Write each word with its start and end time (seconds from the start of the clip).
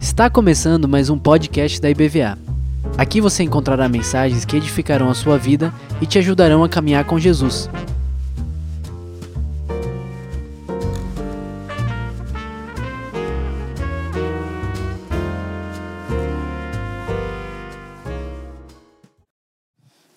Está 0.00 0.28
começando 0.28 0.88
mais 0.88 1.08
um 1.08 1.16
podcast 1.16 1.80
da 1.80 1.88
IBVA. 1.88 2.36
Aqui 2.98 3.20
você 3.20 3.44
encontrará 3.44 3.88
mensagens 3.88 4.44
que 4.44 4.56
edificarão 4.56 5.08
a 5.08 5.14
sua 5.14 5.38
vida 5.38 5.72
e 6.00 6.06
te 6.06 6.18
ajudarão 6.18 6.64
a 6.64 6.68
caminhar 6.68 7.04
com 7.04 7.16
Jesus. 7.16 7.70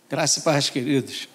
Graça 0.10 0.40
e 0.40 0.42
paz, 0.42 0.72
queridos. 0.72 1.28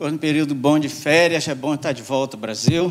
Foi 0.00 0.10
um 0.10 0.16
período 0.16 0.54
bom 0.54 0.78
de 0.78 0.88
férias, 0.88 1.46
é 1.46 1.54
bom 1.54 1.74
estar 1.74 1.92
de 1.92 2.00
volta 2.00 2.34
ao 2.34 2.40
Brasil 2.40 2.90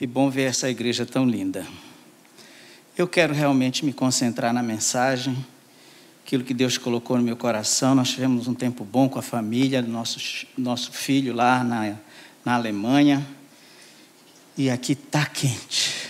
e 0.00 0.06
bom 0.06 0.30
ver 0.30 0.44
essa 0.44 0.70
igreja 0.70 1.04
tão 1.04 1.28
linda. 1.28 1.66
Eu 2.96 3.06
quero 3.06 3.34
realmente 3.34 3.84
me 3.84 3.92
concentrar 3.92 4.54
na 4.54 4.62
mensagem, 4.62 5.36
aquilo 6.24 6.42
que 6.42 6.54
Deus 6.54 6.78
colocou 6.78 7.18
no 7.18 7.22
meu 7.22 7.36
coração. 7.36 7.94
Nós 7.94 8.08
tivemos 8.08 8.48
um 8.48 8.54
tempo 8.54 8.82
bom 8.82 9.10
com 9.10 9.18
a 9.18 9.22
família, 9.22 9.82
nosso, 9.82 10.46
nosso 10.56 10.90
filho 10.90 11.34
lá 11.34 11.62
na, 11.62 11.94
na 12.46 12.54
Alemanha, 12.54 13.22
e 14.56 14.70
aqui 14.70 14.92
está 14.92 15.26
quente. 15.26 16.08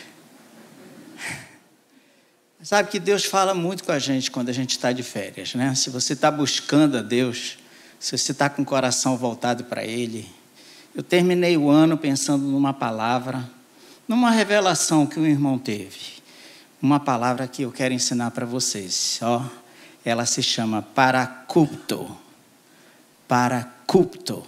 Sabe 2.62 2.90
que 2.90 3.00
Deus 3.00 3.24
fala 3.24 3.54
muito 3.54 3.82
com 3.82 3.90
a 3.90 3.98
gente 3.98 4.30
quando 4.30 4.50
a 4.50 4.52
gente 4.52 4.70
está 4.70 4.92
de 4.92 5.02
férias, 5.02 5.56
né? 5.56 5.74
Se 5.74 5.90
você 5.90 6.12
está 6.12 6.30
buscando 6.30 6.96
a 6.96 7.02
Deus, 7.02 7.58
se 8.00 8.16
você 8.16 8.32
está 8.32 8.48
com 8.48 8.62
o 8.62 8.64
coração 8.64 9.16
voltado 9.16 9.64
para 9.64 9.84
Ele. 9.84 10.26
Eu 10.94 11.02
terminei 11.02 11.56
o 11.56 11.68
ano 11.68 11.98
pensando 11.98 12.44
numa 12.46 12.72
palavra, 12.72 13.48
numa 14.08 14.30
revelação 14.30 15.06
que 15.06 15.20
um 15.20 15.26
irmão 15.26 15.58
teve. 15.58 16.20
Uma 16.82 16.98
palavra 16.98 17.46
que 17.46 17.62
eu 17.62 17.70
quero 17.70 17.92
ensinar 17.92 18.30
para 18.30 18.46
vocês. 18.46 19.20
Ó, 19.22 19.44
ela 20.02 20.24
se 20.24 20.42
chama 20.42 20.80
paracupto. 20.80 22.10
Paracupto. 23.28 24.42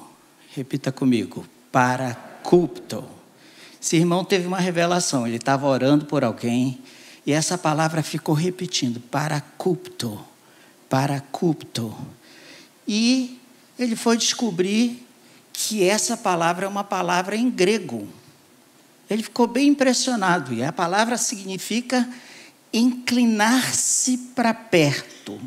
Repita 0.55 0.91
comigo. 0.91 1.47
Paracupto. 1.71 3.05
Esse 3.81 3.97
irmão 3.97 4.25
teve 4.25 4.47
uma 4.47 4.59
revelação. 4.59 5.27
Ele 5.27 5.37
estava 5.37 5.67
orando 5.67 6.07
por 6.07 6.25
alguém 6.25 6.81
e 7.27 7.33
essa 7.33 7.57
palavra 7.57 8.03
ficou 8.03 8.35
repetindo, 8.35 8.99
paracupto, 8.99 10.19
paracupto. 10.89 11.95
E 12.87 13.41
ele 13.79 13.97
foi 13.97 14.17
descobrir 14.17 15.07
que 15.53 15.85
essa 15.85 16.17
palavra 16.17 16.67
é 16.67 16.69
uma 16.69 16.85
palavra 16.85 17.37
em 17.37 17.51
grego. 17.51 18.09
Ele 19.09 19.23
ficou 19.23 19.47
bem 19.47 19.69
impressionado, 19.69 20.55
e 20.55 20.65
a 20.65 20.73
palavra 20.73 21.17
significa 21.19 22.09
inclinar-se 22.73 24.17
para 24.35 24.55
perto, 24.55 25.41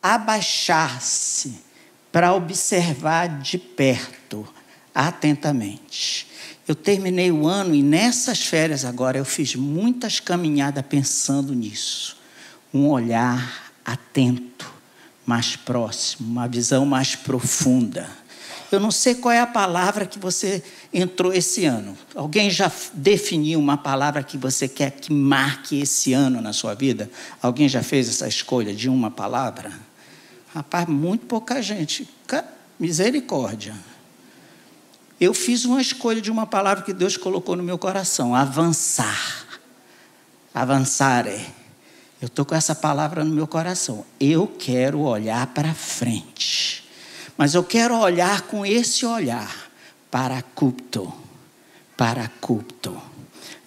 abaixar-se 0.00 1.64
para 2.12 2.32
observar 2.32 3.40
de 3.40 3.58
perto, 3.58 4.46
atentamente. 4.94 6.26
Eu 6.66 6.74
terminei 6.74 7.30
o 7.30 7.46
ano 7.46 7.74
e 7.74 7.82
nessas 7.82 8.40
férias 8.40 8.84
agora 8.84 9.18
eu 9.18 9.24
fiz 9.24 9.54
muitas 9.54 10.18
caminhadas 10.18 10.84
pensando 10.86 11.54
nisso. 11.54 12.16
Um 12.72 12.88
olhar 12.88 13.72
atento, 13.84 14.72
mais 15.26 15.56
próximo, 15.56 16.30
uma 16.30 16.48
visão 16.48 16.86
mais 16.86 17.14
profunda. 17.14 18.08
Eu 18.72 18.80
não 18.80 18.90
sei 18.90 19.14
qual 19.14 19.32
é 19.32 19.40
a 19.40 19.46
palavra 19.46 20.06
que 20.06 20.18
você 20.18 20.62
entrou 20.92 21.32
esse 21.32 21.64
ano. 21.66 21.96
Alguém 22.14 22.50
já 22.50 22.70
definiu 22.94 23.60
uma 23.60 23.76
palavra 23.76 24.22
que 24.22 24.38
você 24.38 24.66
quer 24.66 24.92
que 24.92 25.12
marque 25.12 25.80
esse 25.80 26.12
ano 26.12 26.40
na 26.40 26.52
sua 26.52 26.74
vida? 26.74 27.10
Alguém 27.42 27.68
já 27.68 27.82
fez 27.82 28.08
essa 28.08 28.26
escolha 28.26 28.74
de 28.74 28.88
uma 28.88 29.10
palavra? 29.10 29.72
Rapaz, 30.54 30.88
muito 30.88 31.26
pouca 31.26 31.60
gente. 31.60 32.08
Misericórdia 32.78 33.74
eu 35.20 35.32
fiz 35.32 35.64
uma 35.64 35.80
escolha 35.80 36.20
de 36.20 36.30
uma 36.30 36.46
palavra 36.46 36.84
que 36.84 36.92
Deus 36.92 37.16
colocou 37.16 37.56
no 37.56 37.62
meu 37.62 37.78
coração: 37.78 38.34
avançar. 38.34 39.46
Avançar 40.54 41.26
é. 41.26 41.44
Eu 42.20 42.26
estou 42.26 42.44
com 42.44 42.54
essa 42.54 42.74
palavra 42.74 43.24
no 43.24 43.34
meu 43.34 43.46
coração. 43.46 44.04
Eu 44.18 44.46
quero 44.46 45.00
olhar 45.00 45.46
para 45.48 45.74
frente. 45.74 46.84
Mas 47.36 47.54
eu 47.54 47.62
quero 47.62 47.96
olhar 47.98 48.42
com 48.42 48.64
esse 48.64 49.04
olhar 49.04 49.70
para 50.10 50.40
culto. 50.40 51.12
Para 51.96 52.28
culto. 52.40 53.00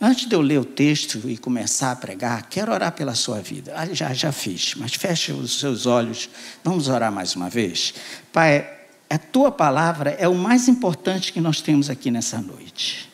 Antes 0.02 0.28
de 0.28 0.34
eu 0.34 0.42
ler 0.42 0.60
o 0.60 0.66
texto 0.66 1.30
e 1.30 1.38
começar 1.38 1.92
a 1.92 1.96
pregar, 1.96 2.48
quero 2.50 2.72
orar 2.72 2.94
pela 2.94 3.14
sua 3.14 3.42
vida. 3.42 3.74
Ah, 3.76 3.86
já, 3.94 4.14
já 4.14 4.32
fiz, 4.32 4.74
mas 4.76 4.94
feche 4.94 5.32
os 5.32 5.60
seus 5.60 5.86
olhos. 5.86 6.30
Vamos 6.64 6.88
orar 6.88 7.12
mais 7.12 7.36
uma 7.36 7.50
vez. 7.50 7.94
Pai, 8.32 8.68
a 9.10 9.18
tua 9.18 9.52
palavra 9.52 10.12
é 10.12 10.28
o 10.28 10.34
mais 10.34 10.68
importante 10.68 11.34
que 11.34 11.42
nós 11.42 11.62
temos 11.62 11.90
aqui 11.90 12.10
nessa 12.10 12.40
noite. 12.40 13.09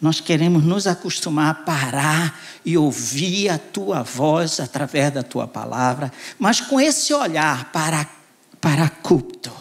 Nós 0.00 0.20
queremos 0.20 0.64
nos 0.64 0.86
acostumar 0.86 1.50
a 1.50 1.54
parar 1.54 2.40
e 2.64 2.78
ouvir 2.78 3.48
a 3.48 3.58
tua 3.58 4.02
voz 4.02 4.60
através 4.60 5.12
da 5.12 5.22
tua 5.22 5.48
palavra, 5.48 6.12
mas 6.38 6.60
com 6.60 6.80
esse 6.80 7.12
olhar 7.12 7.72
para, 7.72 8.08
para 8.60 8.88
culto, 8.88 9.52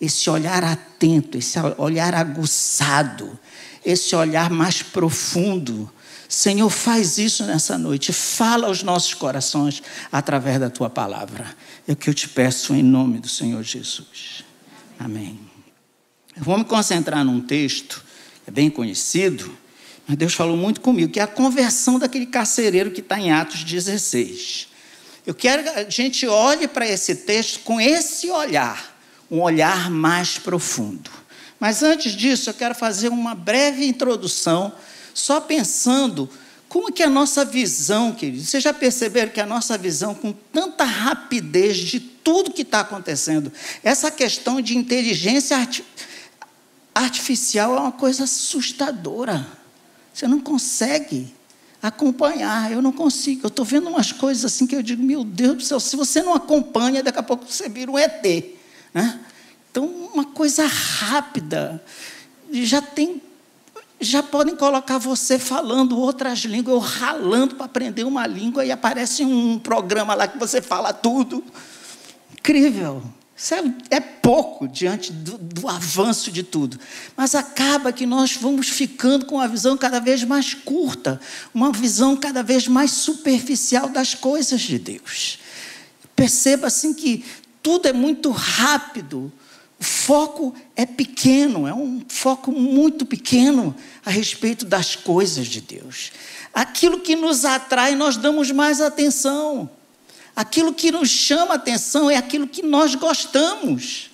esse 0.00 0.30
olhar 0.30 0.62
atento, 0.62 1.36
esse 1.36 1.58
olhar 1.78 2.14
aguçado, 2.14 3.38
esse 3.84 4.14
olhar 4.14 4.50
mais 4.50 4.82
profundo. 4.82 5.90
Senhor, 6.28 6.70
faz 6.70 7.18
isso 7.18 7.44
nessa 7.44 7.76
noite, 7.76 8.12
fala 8.12 8.68
aos 8.68 8.82
nossos 8.82 9.14
corações 9.14 9.82
através 10.10 10.60
da 10.60 10.70
tua 10.70 10.88
palavra. 10.88 11.46
É 11.86 11.92
o 11.92 11.96
que 11.96 12.08
eu 12.08 12.14
te 12.14 12.28
peço 12.28 12.72
em 12.72 12.82
nome 12.82 13.18
do 13.18 13.28
Senhor 13.28 13.62
Jesus. 13.62 14.44
Amém. 14.98 15.40
Eu 16.36 16.44
vou 16.44 16.56
me 16.56 16.64
concentrar 16.64 17.24
num 17.24 17.40
texto, 17.40 18.02
é 18.46 18.50
bem 18.50 18.70
conhecido, 18.70 19.61
mas 20.12 20.18
Deus 20.18 20.34
falou 20.34 20.58
muito 20.58 20.82
comigo, 20.82 21.10
que 21.10 21.18
é 21.18 21.22
a 21.22 21.26
conversão 21.26 21.98
daquele 21.98 22.26
carcereiro 22.26 22.90
que 22.90 23.00
está 23.00 23.18
em 23.18 23.32
Atos 23.32 23.64
16. 23.64 24.68
Eu 25.26 25.34
quero 25.34 25.62
que 25.62 25.68
a 25.70 25.88
gente 25.88 26.26
olhe 26.26 26.68
para 26.68 26.86
esse 26.86 27.14
texto 27.14 27.60
com 27.60 27.80
esse 27.80 28.28
olhar, 28.28 28.94
um 29.30 29.40
olhar 29.40 29.90
mais 29.90 30.36
profundo. 30.36 31.10
Mas 31.58 31.82
antes 31.82 32.12
disso, 32.12 32.50
eu 32.50 32.54
quero 32.54 32.74
fazer 32.74 33.08
uma 33.08 33.34
breve 33.34 33.86
introdução, 33.86 34.70
só 35.14 35.40
pensando 35.40 36.28
como 36.68 36.92
que 36.92 37.02
a 37.02 37.08
nossa 37.08 37.42
visão, 37.42 38.12
queridos, 38.12 38.50
vocês 38.50 38.62
já 38.62 38.74
perceberam 38.74 39.32
que 39.32 39.40
a 39.40 39.46
nossa 39.46 39.78
visão, 39.78 40.14
com 40.14 40.30
tanta 40.52 40.84
rapidez 40.84 41.78
de 41.78 41.98
tudo 41.98 42.52
que 42.52 42.60
está 42.60 42.80
acontecendo, 42.80 43.50
essa 43.82 44.10
questão 44.10 44.60
de 44.60 44.76
inteligência 44.76 45.56
artificial 46.94 47.78
é 47.78 47.80
uma 47.80 47.92
coisa 47.92 48.24
assustadora. 48.24 49.61
Você 50.12 50.26
não 50.26 50.40
consegue 50.40 51.32
acompanhar, 51.82 52.70
eu 52.70 52.80
não 52.80 52.92
consigo. 52.92 53.46
Eu 53.46 53.48
estou 53.48 53.64
vendo 53.64 53.88
umas 53.88 54.12
coisas 54.12 54.44
assim 54.44 54.66
que 54.66 54.76
eu 54.76 54.82
digo, 54.82 55.02
meu 55.02 55.24
Deus 55.24 55.56
do 55.56 55.62
céu, 55.62 55.80
se 55.80 55.96
você 55.96 56.22
não 56.22 56.34
acompanha, 56.34 57.02
daqui 57.02 57.18
a 57.18 57.22
pouco 57.22 57.44
você 57.46 57.68
vira 57.68 57.90
um 57.90 57.98
ET. 57.98 58.22
Né? 58.94 59.20
Então, 59.70 59.84
uma 60.12 60.24
coisa 60.24 60.66
rápida. 60.66 61.82
Já 62.50 62.80
tem 62.82 63.20
já 64.02 64.20
podem 64.20 64.56
colocar 64.56 64.98
você 64.98 65.38
falando 65.38 65.96
outras 65.96 66.40
línguas, 66.40 66.74
ou 66.74 66.80
ralando 66.80 67.54
para 67.54 67.66
aprender 67.66 68.02
uma 68.02 68.26
língua, 68.26 68.64
e 68.64 68.72
aparece 68.72 69.24
um 69.24 69.60
programa 69.60 70.12
lá 70.12 70.26
que 70.26 70.36
você 70.36 70.60
fala 70.60 70.92
tudo. 70.92 71.42
Incrível. 72.32 73.00
Isso 73.42 73.54
é, 73.54 73.96
é 73.96 73.98
pouco 73.98 74.68
diante 74.68 75.10
do, 75.10 75.36
do, 75.36 75.68
avanço 75.68 76.30
de 76.30 76.44
tudo. 76.44 76.78
Mas 77.16 77.34
acaba 77.34 77.92
que 77.92 78.06
nós 78.06 78.36
vamos 78.36 78.68
ficando 78.68 79.26
com 79.26 79.34
uma 79.34 79.48
visão 79.48 79.76
cada 79.76 79.98
vez 79.98 80.22
mais 80.22 80.54
curta, 80.54 81.20
uma 81.52 81.72
visão 81.72 82.16
cada 82.16 82.40
vez 82.40 82.68
mais 82.68 82.92
superficial 82.92 83.88
das 83.88 84.14
coisas 84.14 84.60
de 84.60 84.78
Deus. 84.78 85.40
Perceba 86.14 86.68
assim 86.68 86.94
que 86.94 87.24
tudo 87.60 87.88
é 87.88 87.92
muito 87.92 88.30
rápido, 88.30 89.32
o 89.76 89.82
foco 89.82 90.54
é 90.76 90.86
pequeno, 90.86 91.66
é 91.66 91.74
um 91.74 92.00
foco 92.06 92.52
muito 92.52 93.04
pequeno 93.04 93.74
a 94.06 94.10
respeito 94.10 94.64
das 94.64 94.94
coisas 94.94 95.48
de 95.48 95.60
Deus. 95.60 96.12
Aquilo 96.54 97.00
que 97.00 97.16
nos 97.16 97.44
atrai, 97.44 97.96
nós 97.96 98.16
damos 98.16 98.52
mais 98.52 98.80
atenção. 98.80 99.68
Aquilo 100.34 100.72
que 100.72 100.90
nos 100.90 101.10
chama 101.10 101.54
atenção 101.54 102.10
é 102.10 102.16
aquilo 102.16 102.46
que 102.46 102.62
nós 102.62 102.94
gostamos. 102.94 104.10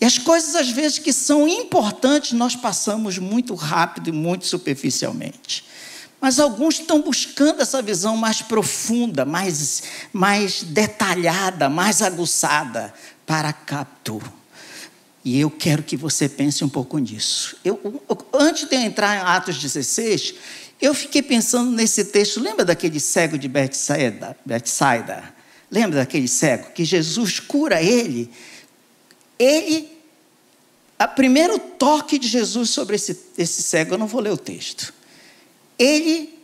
E 0.00 0.04
as 0.04 0.18
coisas, 0.18 0.54
às 0.54 0.68
vezes, 0.70 0.98
que 0.98 1.12
são 1.12 1.48
importantes, 1.48 2.32
nós 2.32 2.54
passamos 2.54 3.16
muito 3.18 3.54
rápido 3.54 4.08
e 4.08 4.12
muito 4.12 4.46
superficialmente. 4.46 5.64
Mas 6.20 6.38
alguns 6.38 6.80
estão 6.80 7.00
buscando 7.00 7.62
essa 7.62 7.80
visão 7.80 8.16
mais 8.16 8.42
profunda, 8.42 9.24
mais, 9.24 9.82
mais 10.12 10.62
detalhada, 10.62 11.68
mais 11.68 12.02
aguçada 12.02 12.92
para 13.26 13.52
captura. 13.52 14.32
E 15.24 15.40
eu 15.40 15.50
quero 15.50 15.82
que 15.82 15.96
você 15.96 16.28
pense 16.28 16.62
um 16.62 16.68
pouco 16.68 16.98
nisso. 16.98 17.56
Eu, 17.64 18.02
antes 18.32 18.68
de 18.68 18.76
eu 18.76 18.80
entrar 18.80 19.16
em 19.16 19.20
Atos 19.20 19.56
16, 19.56 20.34
eu 20.80 20.94
fiquei 20.94 21.22
pensando 21.22 21.70
nesse 21.70 22.04
texto. 22.06 22.40
Lembra 22.40 22.64
daquele 22.64 23.00
cego 23.00 23.38
de 23.38 23.48
Betsaida? 23.48 24.36
Betsaida? 24.44 25.34
Lembra 25.70 26.00
daquele 26.00 26.28
cego? 26.28 26.70
Que 26.72 26.84
Jesus 26.84 27.40
cura 27.40 27.82
ele. 27.82 28.30
Ele, 29.38 29.88
a 30.98 31.08
primeiro 31.08 31.58
toque 31.58 32.18
de 32.18 32.28
Jesus 32.28 32.70
sobre 32.70 32.96
esse, 32.96 33.18
esse 33.36 33.62
cego, 33.62 33.94
eu 33.94 33.98
não 33.98 34.06
vou 34.06 34.20
ler 34.20 34.32
o 34.32 34.36
texto. 34.36 34.92
Ele 35.78 36.38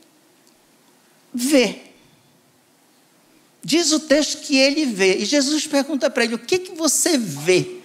vê. 1.32 1.82
Diz 3.62 3.92
o 3.92 4.00
texto 4.00 4.40
que 4.40 4.56
ele 4.56 4.86
vê. 4.86 5.18
E 5.18 5.24
Jesus 5.24 5.66
pergunta 5.66 6.10
para 6.10 6.24
ele: 6.24 6.34
O 6.34 6.38
que, 6.38 6.58
que 6.58 6.74
você 6.74 7.18
vê? 7.18 7.78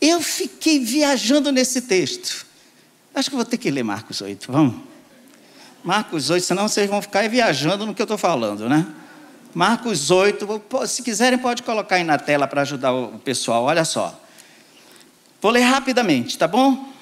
Eu 0.00 0.20
fiquei 0.20 0.78
viajando 0.78 1.50
nesse 1.50 1.82
texto. 1.82 2.46
Acho 3.14 3.30
que 3.30 3.36
vou 3.36 3.44
ter 3.44 3.56
que 3.56 3.70
ler 3.70 3.82
Marcos 3.82 4.20
8, 4.20 4.52
vamos? 4.52 4.80
Marcos 5.88 6.28
8, 6.28 6.44
senão 6.44 6.68
vocês 6.68 6.86
vão 6.86 7.00
ficar 7.00 7.26
viajando 7.30 7.86
no 7.86 7.94
que 7.94 8.02
eu 8.02 8.04
estou 8.04 8.18
falando, 8.18 8.68
né? 8.68 8.86
Marcos 9.54 10.10
8, 10.10 10.46
se 10.86 11.02
quiserem 11.02 11.38
pode 11.38 11.62
colocar 11.62 11.96
aí 11.96 12.04
na 12.04 12.18
tela 12.18 12.46
para 12.46 12.60
ajudar 12.60 12.92
o 12.92 13.18
pessoal, 13.20 13.64
olha 13.64 13.86
só. 13.86 14.14
Vou 15.40 15.50
ler 15.50 15.62
rapidamente, 15.62 16.36
tá 16.36 16.46
bom? 16.46 16.92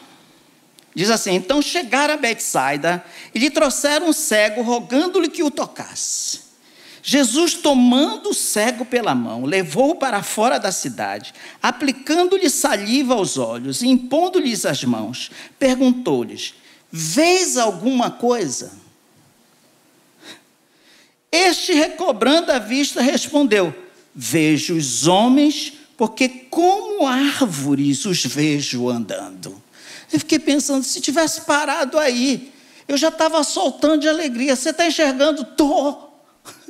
Diz 0.94 1.10
assim: 1.10 1.34
Então 1.34 1.60
chegaram 1.60 2.14
a 2.14 2.16
Betsaida 2.16 3.04
e 3.34 3.40
lhe 3.40 3.50
trouxeram 3.50 4.06
um 4.06 4.12
cego, 4.12 4.62
rogando-lhe 4.62 5.28
que 5.28 5.42
o 5.42 5.50
tocasse. 5.50 6.42
Jesus, 7.02 7.54
tomando 7.54 8.30
o 8.30 8.34
cego 8.34 8.84
pela 8.84 9.16
mão, 9.16 9.44
levou-o 9.44 9.96
para 9.96 10.22
fora 10.22 10.60
da 10.60 10.70
cidade, 10.70 11.34
aplicando-lhe 11.60 12.48
saliva 12.48 13.14
aos 13.14 13.36
olhos 13.36 13.82
e 13.82 13.88
impondo-lhes 13.88 14.64
as 14.64 14.84
mãos, 14.84 15.32
perguntou-lhes: 15.58 16.54
Vês 16.98 17.58
alguma 17.58 18.10
coisa? 18.10 18.72
Este, 21.30 21.74
recobrando 21.74 22.50
a 22.50 22.58
vista, 22.58 23.02
respondeu: 23.02 23.74
Vejo 24.14 24.74
os 24.74 25.06
homens, 25.06 25.74
porque 25.94 26.26
como 26.26 27.06
árvores 27.06 28.06
os 28.06 28.24
vejo 28.24 28.88
andando. 28.88 29.62
Eu 30.10 30.20
fiquei 30.20 30.38
pensando, 30.38 30.82
se 30.84 30.98
tivesse 31.02 31.42
parado 31.42 31.98
aí, 31.98 32.50
eu 32.88 32.96
já 32.96 33.08
estava 33.08 33.44
soltando 33.44 34.00
de 34.00 34.08
alegria. 34.08 34.56
Você 34.56 34.70
está 34.70 34.86
enxergando? 34.86 35.42
Estou. 35.42 36.24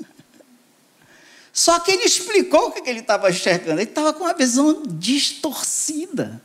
Só 1.53 1.79
que 1.79 1.93
ele 1.93 2.03
explicou 2.03 2.67
o 2.67 2.73
que 2.73 2.91
ele 2.91 2.99
estava 2.99 3.31
enxergando. 3.31 3.81
Ele 3.81 3.89
estava 3.89 4.13
com 4.13 4.25
uma 4.25 4.35
visão 4.35 4.83
distorcida. 4.85 6.43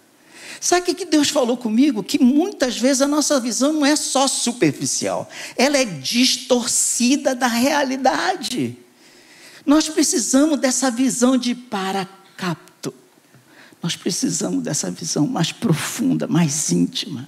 Sabe 0.64 0.92
o 0.92 0.96
que 0.96 1.06
Deus 1.06 1.30
falou 1.30 1.58
comigo? 1.58 2.04
Que 2.04 2.24
muitas 2.24 2.78
vezes 2.78 3.02
a 3.02 3.08
nossa 3.08 3.40
visão 3.40 3.74
não 3.74 3.84
é 3.84 3.96
só 3.96 4.28
superficial, 4.28 5.28
ela 5.58 5.76
é 5.76 5.84
distorcida 5.84 7.34
da 7.34 7.48
realidade. 7.48 8.78
Nós 9.66 9.90
precisamos 9.90 10.60
dessa 10.60 10.92
visão 10.92 11.36
de 11.36 11.56
paracapto. 11.56 12.94
Nós 13.82 13.96
precisamos 13.96 14.64
dessa 14.64 14.92
visão 14.92 15.26
mais 15.26 15.52
profunda, 15.52 16.28
mais 16.28 16.72
íntima. 16.72 17.28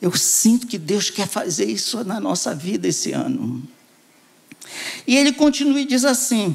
Eu 0.00 0.14
sinto 0.14 0.66
que 0.66 0.76
Deus 0.76 1.08
quer 1.08 1.26
fazer 1.26 1.64
isso 1.64 2.04
na 2.04 2.20
nossa 2.20 2.54
vida 2.54 2.86
esse 2.86 3.12
ano. 3.12 3.66
E 5.06 5.16
ele 5.16 5.32
continua 5.32 5.80
e 5.80 5.86
diz 5.86 6.04
assim: 6.04 6.54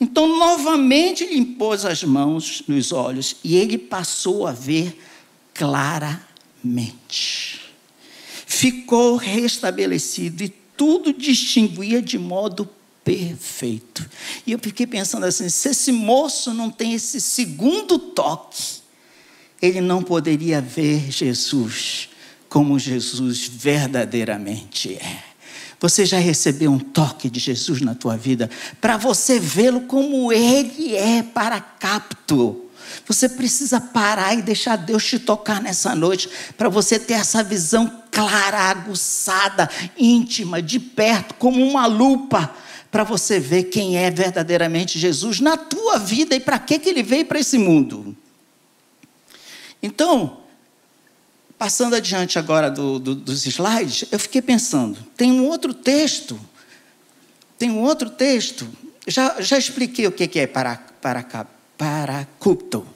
então, 0.00 0.38
novamente 0.38 1.24
lhe 1.24 1.38
impôs 1.38 1.84
as 1.84 2.02
mãos 2.02 2.62
nos 2.66 2.92
olhos 2.92 3.36
e 3.44 3.56
ele 3.56 3.78
passou 3.78 4.46
a 4.46 4.52
ver 4.52 4.98
claramente. 5.52 6.22
Ficou 8.46 9.16
restabelecido 9.16 10.42
e 10.42 10.48
tudo 10.76 11.12
distinguia 11.12 12.02
de 12.02 12.18
modo 12.18 12.68
perfeito. 13.04 14.08
E 14.46 14.52
eu 14.52 14.58
fiquei 14.58 14.86
pensando 14.86 15.26
assim: 15.26 15.48
se 15.48 15.68
esse 15.70 15.92
moço 15.92 16.52
não 16.52 16.70
tem 16.70 16.94
esse 16.94 17.20
segundo 17.20 17.98
toque, 17.98 18.82
ele 19.62 19.80
não 19.80 20.02
poderia 20.02 20.60
ver 20.60 21.10
Jesus 21.10 22.08
como 22.48 22.78
Jesus 22.78 23.46
verdadeiramente 23.48 24.94
é. 24.94 25.33
Você 25.84 26.06
já 26.06 26.16
recebeu 26.16 26.72
um 26.72 26.78
toque 26.78 27.28
de 27.28 27.38
Jesus 27.38 27.82
na 27.82 27.94
tua 27.94 28.16
vida 28.16 28.48
para 28.80 28.96
você 28.96 29.38
vê-lo 29.38 29.82
como 29.82 30.32
ele 30.32 30.96
é 30.96 31.22
para 31.22 31.60
capto. 31.60 32.70
Você 33.06 33.28
precisa 33.28 33.78
parar 33.78 34.34
e 34.34 34.40
deixar 34.40 34.76
Deus 34.76 35.04
te 35.04 35.18
tocar 35.18 35.60
nessa 35.60 35.94
noite 35.94 36.30
para 36.56 36.70
você 36.70 36.98
ter 36.98 37.12
essa 37.12 37.44
visão 37.44 38.00
clara, 38.10 38.60
aguçada, 38.60 39.68
íntima, 39.94 40.62
de 40.62 40.80
perto, 40.80 41.34
como 41.34 41.62
uma 41.62 41.84
lupa, 41.84 42.50
para 42.90 43.04
você 43.04 43.38
ver 43.38 43.64
quem 43.64 43.98
é 43.98 44.10
verdadeiramente 44.10 44.98
Jesus 44.98 45.38
na 45.38 45.58
tua 45.58 45.98
vida 45.98 46.34
e 46.34 46.40
para 46.40 46.58
que 46.58 46.80
ele 46.88 47.02
veio 47.02 47.26
para 47.26 47.40
esse 47.40 47.58
mundo. 47.58 48.16
Então, 49.82 50.43
Passando 51.58 51.94
adiante 51.94 52.38
agora 52.38 52.70
do, 52.70 52.98
do, 52.98 53.14
dos 53.14 53.46
slides, 53.46 54.06
eu 54.10 54.18
fiquei 54.18 54.42
pensando, 54.42 54.98
tem 55.16 55.32
um 55.32 55.46
outro 55.46 55.72
texto, 55.72 56.38
tem 57.58 57.70
um 57.70 57.80
outro 57.80 58.10
texto, 58.10 58.68
já, 59.06 59.40
já 59.40 59.56
expliquei 59.56 60.06
o 60.06 60.12
que 60.12 60.38
é 60.38 60.46
para, 60.46 60.76
para, 61.00 61.46
para 61.78 62.26
culto. 62.38 62.86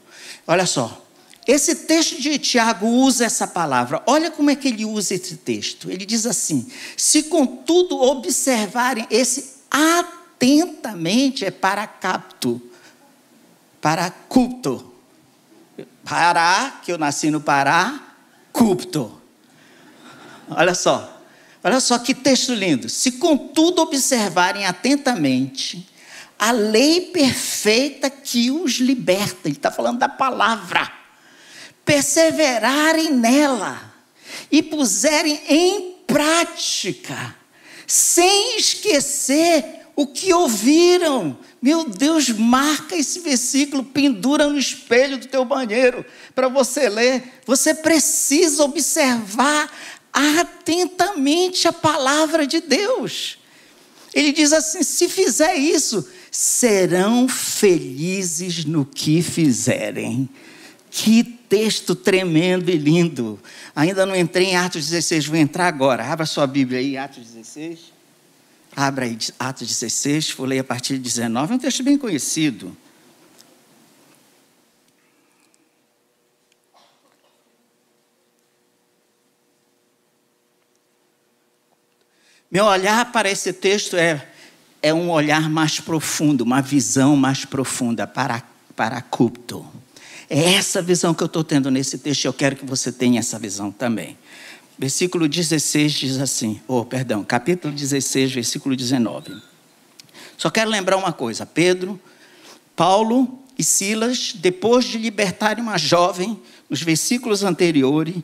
Olha 0.46 0.66
só, 0.66 1.04
esse 1.46 1.74
texto 1.74 2.20
de 2.20 2.38
Tiago 2.38 2.86
usa 2.86 3.24
essa 3.24 3.46
palavra. 3.46 4.02
Olha 4.06 4.30
como 4.30 4.50
é 4.50 4.54
que 4.54 4.68
ele 4.68 4.84
usa 4.84 5.14
esse 5.14 5.36
texto. 5.36 5.90
Ele 5.90 6.04
diz 6.04 6.26
assim: 6.26 6.70
se 6.94 7.24
contudo 7.24 7.98
observarem 7.98 9.06
esse 9.10 9.56
atentamente 9.70 11.44
é 11.46 11.50
para 11.50 11.86
capto, 11.86 12.60
para 13.80 14.10
culto. 14.10 14.92
Pará, 16.04 16.80
que 16.84 16.92
eu 16.92 16.98
nasci 16.98 17.30
no 17.30 17.40
Pará, 17.40 18.07
culto. 18.58 19.22
Olha 20.50 20.74
só, 20.74 21.22
olha 21.62 21.78
só 21.78 21.96
que 21.98 22.12
texto 22.12 22.52
lindo. 22.52 22.88
Se 22.88 23.12
contudo 23.12 23.82
observarem 23.82 24.66
atentamente 24.66 25.88
a 26.36 26.50
lei 26.50 27.12
perfeita 27.12 28.10
que 28.10 28.50
os 28.50 28.74
liberta, 28.74 29.48
ele 29.48 29.56
está 29.56 29.70
falando 29.70 29.98
da 29.98 30.08
palavra, 30.08 30.90
perseverarem 31.84 33.12
nela 33.12 33.80
e 34.50 34.62
puserem 34.62 35.40
em 35.48 35.96
prática, 36.06 37.36
sem 37.86 38.58
esquecer 38.58 39.77
o 39.98 40.06
que 40.06 40.32
ouviram, 40.32 41.36
meu 41.60 41.82
Deus, 41.82 42.28
marca 42.28 42.94
esse 42.94 43.18
versículo, 43.18 43.82
pendura 43.82 44.46
no 44.46 44.56
espelho 44.56 45.18
do 45.18 45.26
teu 45.26 45.44
banheiro 45.44 46.06
para 46.36 46.46
você 46.46 46.88
ler. 46.88 47.40
Você 47.44 47.74
precisa 47.74 48.62
observar 48.62 49.68
atentamente 50.12 51.66
a 51.66 51.72
palavra 51.72 52.46
de 52.46 52.60
Deus. 52.60 53.40
Ele 54.14 54.30
diz 54.30 54.52
assim: 54.52 54.84
se 54.84 55.08
fizer 55.08 55.56
isso, 55.56 56.08
serão 56.30 57.26
felizes 57.26 58.64
no 58.64 58.86
que 58.86 59.20
fizerem. 59.20 60.28
Que 60.92 61.24
texto 61.24 61.96
tremendo 61.96 62.70
e 62.70 62.76
lindo. 62.76 63.36
Ainda 63.74 64.06
não 64.06 64.14
entrei 64.14 64.46
em 64.46 64.56
Atos 64.56 64.86
16, 64.86 65.26
vou 65.26 65.36
entrar 65.36 65.66
agora. 65.66 66.04
Abra 66.04 66.24
sua 66.24 66.46
Bíblia 66.46 66.78
aí, 66.78 66.96
Atos 66.96 67.24
16. 67.24 67.97
Abra 68.80 69.06
aí 69.06 69.18
Atos 69.40 69.66
16, 69.66 70.30
vou 70.34 70.46
ler 70.46 70.60
a 70.60 70.64
partir 70.64 70.98
de 70.98 71.00
19, 71.00 71.52
é 71.52 71.56
um 71.56 71.58
texto 71.58 71.82
bem 71.82 71.98
conhecido. 71.98 72.76
Meu 82.48 82.66
olhar 82.66 83.10
para 83.10 83.28
esse 83.28 83.52
texto 83.52 83.96
é, 83.96 84.24
é 84.80 84.94
um 84.94 85.10
olhar 85.10 85.50
mais 85.50 85.80
profundo, 85.80 86.42
uma 86.42 86.62
visão 86.62 87.16
mais 87.16 87.44
profunda 87.44 88.06
para, 88.06 88.44
para 88.76 89.02
culto. 89.02 89.66
É 90.30 90.54
essa 90.54 90.80
visão 90.80 91.12
que 91.12 91.22
eu 91.24 91.26
estou 91.26 91.42
tendo 91.42 91.68
nesse 91.68 91.98
texto 91.98 92.26
eu 92.26 92.32
quero 92.32 92.54
que 92.54 92.64
você 92.64 92.92
tenha 92.92 93.18
essa 93.18 93.40
visão 93.40 93.72
também. 93.72 94.16
Versículo 94.78 95.28
16 95.28 95.92
diz 95.92 96.18
assim, 96.18 96.60
oh, 96.68 96.84
perdão, 96.84 97.24
capítulo 97.24 97.74
16, 97.74 98.32
versículo 98.32 98.76
19. 98.76 99.36
Só 100.36 100.50
quero 100.50 100.70
lembrar 100.70 100.96
uma 100.96 101.12
coisa: 101.12 101.44
Pedro, 101.44 102.00
Paulo 102.76 103.42
e 103.58 103.64
Silas, 103.64 104.32
depois 104.36 104.84
de 104.84 104.96
libertarem 104.96 105.62
uma 105.62 105.76
jovem, 105.76 106.40
nos 106.70 106.80
versículos 106.80 107.42
anteriores, 107.42 108.22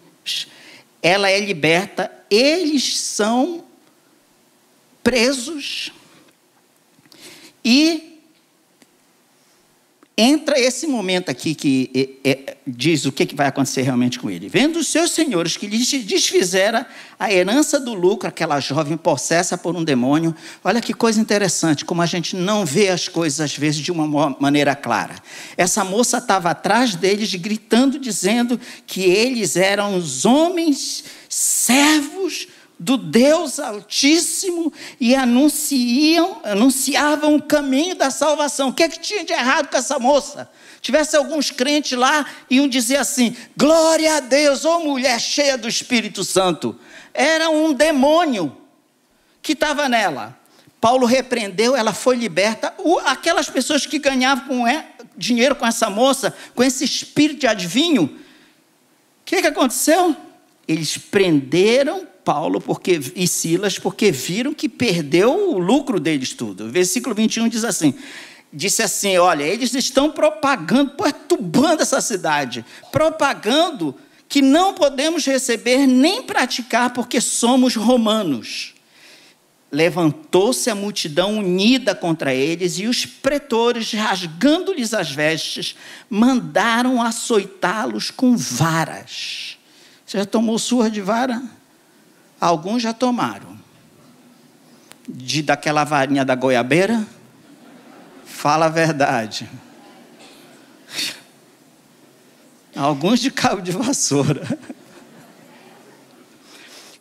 ela 1.02 1.28
é 1.28 1.40
liberta, 1.40 2.10
eles 2.30 2.98
são 2.98 3.64
presos 5.02 5.92
e 7.64 8.13
entra 10.16 10.58
esse 10.58 10.86
momento 10.86 11.28
aqui 11.28 11.54
que 11.54 12.18
é, 12.24 12.30
é, 12.30 12.56
diz 12.64 13.04
o 13.04 13.10
que, 13.10 13.26
que 13.26 13.34
vai 13.34 13.48
acontecer 13.48 13.82
realmente 13.82 14.18
com 14.18 14.30
ele. 14.30 14.48
Vendo 14.48 14.78
os 14.78 14.86
seus 14.86 15.10
senhores 15.10 15.56
que 15.56 15.66
lhe 15.66 15.78
desfizera 15.78 16.86
a 17.18 17.32
herança 17.32 17.80
do 17.80 17.94
lucro, 17.94 18.28
aquela 18.28 18.60
jovem 18.60 18.96
possessa 18.96 19.58
por 19.58 19.74
um 19.74 19.82
demônio. 19.82 20.34
Olha 20.62 20.80
que 20.80 20.94
coisa 20.94 21.20
interessante, 21.20 21.84
como 21.84 22.00
a 22.00 22.06
gente 22.06 22.36
não 22.36 22.64
vê 22.64 22.90
as 22.90 23.08
coisas 23.08 23.40
às 23.40 23.56
vezes 23.56 23.80
de 23.80 23.90
uma 23.90 24.36
maneira 24.38 24.76
clara. 24.76 25.16
Essa 25.56 25.84
moça 25.84 26.18
estava 26.18 26.50
atrás 26.50 26.94
deles, 26.94 27.34
gritando, 27.34 27.98
dizendo 27.98 28.60
que 28.86 29.02
eles 29.02 29.56
eram 29.56 29.96
os 29.96 30.24
homens 30.24 31.04
servos 31.28 32.46
do 32.78 32.96
Deus 32.96 33.58
Altíssimo 33.58 34.72
e 35.00 35.14
anunciam, 35.14 36.40
anunciavam 36.44 37.36
o 37.36 37.42
caminho 37.42 37.94
da 37.94 38.10
salvação. 38.10 38.68
O 38.68 38.72
que 38.72 38.82
é 38.82 38.88
que 38.88 38.98
tinha 38.98 39.24
de 39.24 39.32
errado 39.32 39.68
com 39.68 39.76
essa 39.76 39.98
moça? 39.98 40.50
Tivesse 40.80 41.16
alguns 41.16 41.50
crentes 41.50 41.96
lá 41.96 42.26
e 42.50 42.56
iam 42.56 42.68
dizer 42.68 42.96
assim: 42.96 43.36
glória 43.56 44.16
a 44.16 44.20
Deus, 44.20 44.64
ô 44.64 44.80
mulher 44.80 45.20
cheia 45.20 45.56
do 45.56 45.68
Espírito 45.68 46.24
Santo. 46.24 46.78
Era 47.12 47.48
um 47.48 47.72
demônio 47.72 48.56
que 49.40 49.52
estava 49.52 49.88
nela. 49.88 50.36
Paulo 50.80 51.06
repreendeu, 51.06 51.74
ela 51.74 51.94
foi 51.94 52.16
liberta. 52.16 52.74
aquelas 53.06 53.48
pessoas 53.48 53.86
que 53.86 53.98
ganhavam 53.98 54.46
com, 54.46 54.64
dinheiro 55.16 55.54
com 55.54 55.66
essa 55.66 55.88
moça, 55.88 56.34
com 56.54 56.62
esse 56.62 56.84
espírito 56.84 57.40
de 57.40 57.46
adivinho, 57.46 58.04
o 58.04 59.24
que, 59.24 59.40
que 59.40 59.46
aconteceu? 59.46 60.14
Eles 60.68 60.98
prenderam 60.98 62.06
Paulo 62.24 62.60
porque, 62.60 63.00
e 63.14 63.28
Silas 63.28 63.78
porque 63.78 64.10
viram 64.10 64.54
que 64.54 64.68
perdeu 64.68 65.50
o 65.50 65.58
lucro 65.58 66.00
deles 66.00 66.32
tudo. 66.32 66.70
Versículo 66.70 67.14
21 67.14 67.48
diz 67.48 67.64
assim: 67.64 67.94
disse 68.54 68.82
assim: 68.82 69.18
olha, 69.18 69.42
eles 69.42 69.74
estão 69.74 70.10
propagando, 70.10 70.92
perturbando 70.92 71.82
essa 71.82 72.00
cidade, 72.00 72.64
propagando 72.92 73.94
que 74.28 74.40
não 74.40 74.72
podemos 74.74 75.26
receber 75.26 75.86
nem 75.86 76.22
praticar 76.22 76.92
porque 76.92 77.20
somos 77.20 77.74
romanos. 77.74 78.74
Levantou-se 79.70 80.70
a 80.70 80.74
multidão 80.74 81.38
unida 81.38 81.96
contra 81.96 82.32
eles 82.32 82.78
e 82.78 82.86
os 82.86 83.04
pretores, 83.04 83.92
rasgando-lhes 83.92 84.94
as 84.94 85.10
vestes, 85.10 85.76
mandaram 86.08 87.02
açoitá-los 87.02 88.10
com 88.10 88.36
varas. 88.36 89.58
Você 90.06 90.18
já 90.18 90.24
tomou 90.24 90.60
surra 90.60 90.88
de 90.88 91.00
vara? 91.00 91.42
Alguns 92.40 92.82
já 92.82 92.92
tomaram. 92.92 93.58
De 95.08 95.42
daquela 95.42 95.84
varinha 95.84 96.24
da 96.24 96.34
goiabeira? 96.34 97.06
Fala 98.24 98.66
a 98.66 98.70
verdade. 98.70 99.48
Alguns 102.74 103.20
de 103.20 103.30
cabo 103.30 103.62
de 103.62 103.72
vassoura. 103.72 104.58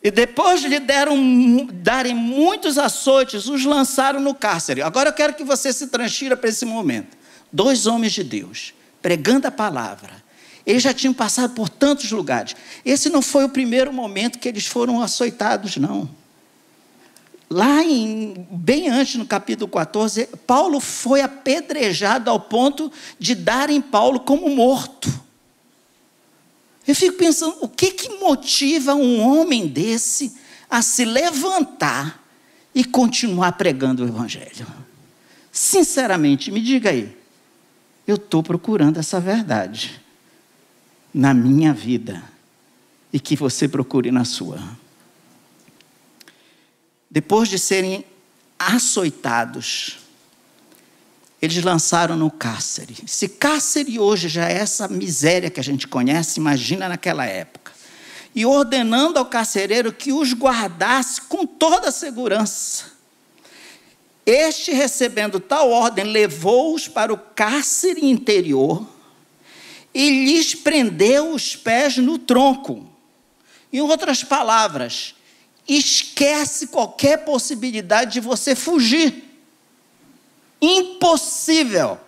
E 0.02 0.10
depois 0.10 0.62
lhe 0.62 0.78
deram 0.78 1.66
darem 1.72 2.14
muitos 2.14 2.76
açoites, 2.76 3.46
os 3.46 3.64
lançaram 3.64 4.20
no 4.20 4.34
cárcere. 4.34 4.82
Agora 4.82 5.08
eu 5.08 5.14
quero 5.14 5.32
que 5.32 5.42
você 5.42 5.72
se 5.72 5.86
transfira 5.86 6.36
para 6.36 6.50
esse 6.50 6.66
momento. 6.66 7.16
Dois 7.50 7.86
homens 7.86 8.12
de 8.12 8.22
Deus, 8.22 8.74
pregando 9.00 9.48
a 9.48 9.50
palavra, 9.50 10.10
eles 10.66 10.82
já 10.82 10.94
tinham 10.94 11.12
passado 11.12 11.54
por 11.54 11.68
tantos 11.68 12.10
lugares. 12.10 12.56
Esse 12.84 13.10
não 13.10 13.20
foi 13.20 13.44
o 13.44 13.48
primeiro 13.48 13.92
momento 13.92 14.38
que 14.38 14.48
eles 14.48 14.66
foram 14.66 15.02
açoitados, 15.02 15.76
não. 15.76 16.08
Lá 17.50 17.84
em, 17.84 18.46
bem 18.50 18.88
antes, 18.88 19.16
no 19.16 19.26
capítulo 19.26 19.70
14, 19.70 20.26
Paulo 20.46 20.80
foi 20.80 21.20
apedrejado 21.20 22.30
ao 22.30 22.40
ponto 22.40 22.90
de 23.18 23.34
darem 23.34 23.80
Paulo 23.80 24.20
como 24.20 24.48
morto. 24.48 25.12
Eu 26.86 26.94
fico 26.94 27.16
pensando, 27.16 27.56
o 27.60 27.68
que, 27.68 27.90
que 27.92 28.08
motiva 28.18 28.94
um 28.94 29.20
homem 29.20 29.66
desse 29.66 30.34
a 30.68 30.80
se 30.80 31.04
levantar 31.04 32.22
e 32.74 32.84
continuar 32.84 33.52
pregando 33.52 34.02
o 34.02 34.08
Evangelho? 34.08 34.66
Sinceramente, 35.52 36.50
me 36.50 36.60
diga 36.60 36.90
aí. 36.90 37.16
Eu 38.06 38.16
estou 38.16 38.42
procurando 38.42 38.98
essa 38.98 39.20
verdade 39.20 40.03
na 41.14 41.32
minha 41.32 41.72
vida 41.72 42.22
e 43.12 43.20
que 43.20 43.36
você 43.36 43.68
procure 43.68 44.10
na 44.10 44.24
sua. 44.24 44.60
Depois 47.08 47.48
de 47.48 47.60
serem 47.60 48.04
açoitados, 48.58 50.00
eles 51.40 51.62
lançaram 51.62 52.16
no 52.16 52.28
cárcere. 52.28 52.96
Se 53.06 53.28
cárcere 53.28 54.00
hoje 54.00 54.28
já 54.28 54.48
é 54.48 54.54
essa 54.54 54.88
miséria 54.88 55.48
que 55.48 55.60
a 55.60 55.62
gente 55.62 55.86
conhece, 55.86 56.40
imagina 56.40 56.88
naquela 56.88 57.24
época. 57.24 57.70
E 58.34 58.44
ordenando 58.44 59.18
ao 59.18 59.26
carcereiro 59.26 59.92
que 59.92 60.12
os 60.12 60.32
guardasse 60.32 61.20
com 61.20 61.46
toda 61.46 61.90
a 61.90 61.92
segurança. 61.92 62.86
Este, 64.26 64.72
recebendo 64.72 65.38
tal 65.38 65.70
ordem, 65.70 66.04
levou-os 66.06 66.88
para 66.88 67.12
o 67.12 67.18
cárcere 67.18 68.04
interior 68.04 68.93
e 69.94 70.24
lhes 70.24 70.54
prendeu 70.54 71.32
os 71.32 71.54
pés 71.54 71.96
no 71.96 72.18
tronco. 72.18 72.90
Em 73.72 73.80
outras 73.80 74.24
palavras, 74.24 75.14
esquece 75.66 76.66
qualquer 76.66 77.24
possibilidade 77.24 78.14
de 78.14 78.20
você 78.20 78.56
fugir. 78.56 79.22
Impossível. 80.60 82.00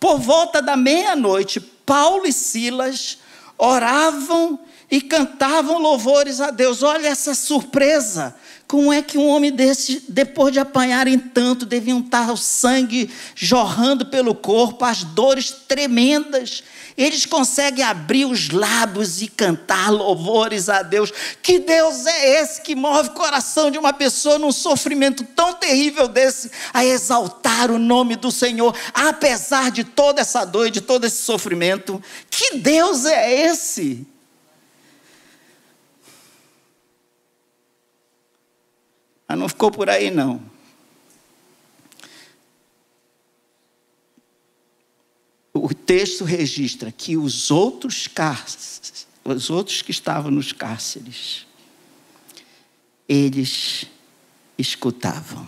Por 0.00 0.18
volta 0.18 0.60
da 0.60 0.76
meia-noite, 0.76 1.60
Paulo 1.60 2.26
e 2.26 2.32
Silas 2.32 3.18
oravam 3.56 4.58
e 4.90 5.00
cantavam 5.00 5.78
louvores 5.78 6.40
a 6.40 6.50
Deus. 6.50 6.82
Olha 6.82 7.08
essa 7.08 7.34
surpresa. 7.34 8.34
Como 8.68 8.92
é 8.92 9.00
que 9.00 9.16
um 9.16 9.28
homem 9.28 9.52
desse, 9.52 10.02
depois 10.08 10.52
de 10.52 10.58
apanharem 10.58 11.18
tanto, 11.18 11.64
deviam 11.64 12.00
estar 12.00 12.32
o 12.32 12.36
sangue 12.36 13.08
jorrando 13.34 14.06
pelo 14.06 14.34
corpo, 14.34 14.84
as 14.84 15.04
dores 15.04 15.52
tremendas, 15.68 16.64
eles 16.96 17.24
conseguem 17.24 17.84
abrir 17.84 18.24
os 18.24 18.50
lábios 18.50 19.22
e 19.22 19.28
cantar 19.28 19.92
louvores 19.92 20.68
a 20.68 20.82
Deus. 20.82 21.12
Que 21.40 21.60
Deus 21.60 22.06
é 22.06 22.40
esse 22.40 22.60
que 22.62 22.74
move 22.74 23.10
o 23.10 23.12
coração 23.12 23.70
de 23.70 23.78
uma 23.78 23.92
pessoa 23.92 24.36
num 24.36 24.50
sofrimento 24.50 25.22
tão 25.22 25.54
terrível 25.54 26.08
desse, 26.08 26.50
a 26.74 26.84
exaltar 26.84 27.70
o 27.70 27.78
nome 27.78 28.16
do 28.16 28.32
Senhor, 28.32 28.74
apesar 28.92 29.70
de 29.70 29.84
toda 29.84 30.22
essa 30.22 30.44
dor 30.44 30.66
e 30.66 30.72
de 30.72 30.80
todo 30.80 31.04
esse 31.04 31.22
sofrimento? 31.22 32.02
Que 32.28 32.56
Deus 32.56 33.04
é 33.04 33.46
esse? 33.46 34.15
Mas 39.28 39.38
não 39.38 39.48
ficou 39.48 39.70
por 39.70 39.90
aí, 39.90 40.10
não. 40.10 40.40
O 45.52 45.74
texto 45.74 46.24
registra 46.24 46.92
que 46.92 47.16
os 47.16 47.50
outros 47.50 48.06
cárceres, 48.06 49.06
os 49.24 49.50
outros 49.50 49.82
que 49.82 49.90
estavam 49.90 50.30
nos 50.30 50.52
cárceres, 50.52 51.46
eles 53.08 53.86
escutavam. 54.58 55.46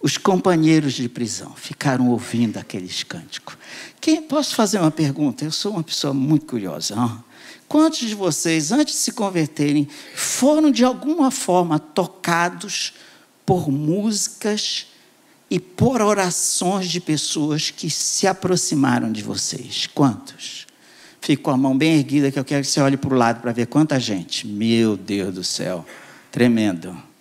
Os 0.00 0.18
companheiros 0.18 0.92
de 0.92 1.08
prisão 1.08 1.54
ficaram 1.54 2.10
ouvindo 2.10 2.58
aqueles 2.58 3.02
cânticos. 3.02 3.56
Quem, 4.00 4.22
posso 4.22 4.54
fazer 4.54 4.78
uma 4.78 4.90
pergunta? 4.90 5.44
Eu 5.44 5.50
sou 5.50 5.72
uma 5.72 5.82
pessoa 5.82 6.12
muito 6.12 6.46
curiosa. 6.46 6.94
Não? 6.94 7.24
Quantos 7.68 8.00
de 8.00 8.14
vocês, 8.14 8.72
antes 8.72 8.94
de 8.94 9.00
se 9.00 9.12
converterem, 9.12 9.88
foram 10.14 10.70
de 10.70 10.84
alguma 10.84 11.30
forma 11.30 11.78
tocados 11.78 12.94
por 13.44 13.70
músicas 13.70 14.86
e 15.50 15.58
por 15.58 16.00
orações 16.00 16.88
de 16.88 17.00
pessoas 17.00 17.70
que 17.70 17.90
se 17.90 18.26
aproximaram 18.26 19.10
de 19.10 19.22
vocês? 19.22 19.88
Quantos? 19.94 20.66
Fico 21.20 21.44
com 21.44 21.50
a 21.50 21.56
mão 21.56 21.76
bem 21.76 21.96
erguida 21.96 22.30
que 22.30 22.38
eu 22.38 22.44
quero 22.44 22.62
que 22.62 22.68
você 22.68 22.80
olhe 22.80 22.96
para 22.96 23.14
o 23.14 23.16
lado 23.16 23.40
para 23.40 23.50
ver 23.50 23.66
quanta 23.66 23.98
gente. 23.98 24.46
Meu 24.46 24.96
Deus 24.96 25.34
do 25.34 25.42
céu, 25.42 25.84
tremendo. 26.30 27.13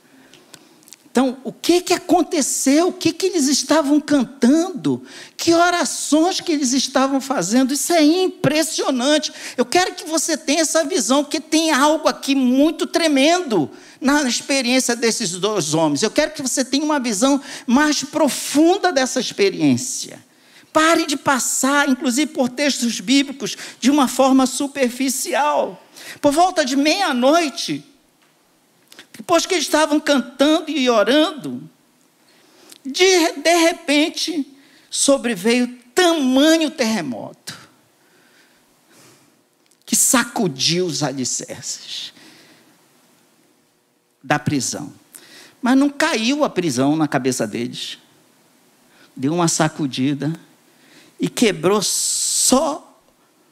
Então, 1.13 1.37
o 1.43 1.53
que, 1.53 1.79
que 1.79 1.93
aconteceu? 1.93 2.87
O 2.87 2.91
que, 2.91 3.13
que 3.13 3.27
eles 3.27 3.47
estavam 3.47 4.01
cantando? 4.01 5.03
Que 5.37 5.53
orações 5.53 6.41
que 6.41 6.51
eles 6.51 6.73
estavam 6.73 7.21
fazendo? 7.21 7.71
Isso 7.71 7.93
é 7.93 8.01
impressionante. 8.01 9.31
Eu 9.55 9.63
quero 9.63 9.93
que 9.93 10.05
você 10.05 10.35
tenha 10.35 10.61
essa 10.61 10.83
visão, 10.83 11.23
porque 11.23 11.39
tem 11.39 11.69
algo 11.69 12.07
aqui 12.07 12.33
muito 12.33 12.87
tremendo 12.87 13.69
na 14.01 14.23
experiência 14.23 14.95
desses 14.95 15.33
dois 15.33 15.75
homens. 15.75 16.01
Eu 16.01 16.09
quero 16.09 16.31
que 16.31 16.41
você 16.41 16.65
tenha 16.65 16.83
uma 16.83 16.99
visão 16.99 17.39
mais 17.67 18.03
profunda 18.03 18.91
dessa 18.91 19.19
experiência. 19.19 20.19
Pare 20.73 21.05
de 21.05 21.15
passar, 21.15 21.87
inclusive 21.87 22.31
por 22.31 22.49
textos 22.49 22.99
bíblicos, 22.99 23.55
de 23.79 23.91
uma 23.91 24.07
forma 24.07 24.47
superficial. 24.47 25.79
Por 26.19 26.31
volta 26.31 26.65
de 26.65 26.75
meia-noite, 26.75 27.85
depois 29.15 29.45
que 29.45 29.53
eles 29.53 29.65
estavam 29.65 29.99
cantando 29.99 30.69
e 30.71 30.89
orando, 30.89 31.69
de, 32.85 33.31
de 33.33 33.55
repente 33.57 34.45
sobreveio 34.89 35.67
tamanho 35.95 36.69
terremoto 36.69 37.57
que 39.85 39.95
sacudiu 39.95 40.85
os 40.85 41.03
alicerces 41.03 42.13
da 44.23 44.39
prisão. 44.39 44.91
Mas 45.61 45.77
não 45.77 45.89
caiu 45.89 46.43
a 46.43 46.49
prisão 46.49 46.95
na 46.95 47.07
cabeça 47.07 47.45
deles. 47.45 47.99
Deu 49.15 49.33
uma 49.33 49.47
sacudida 49.47 50.33
e 51.19 51.29
quebrou 51.29 51.81
só 51.81 52.99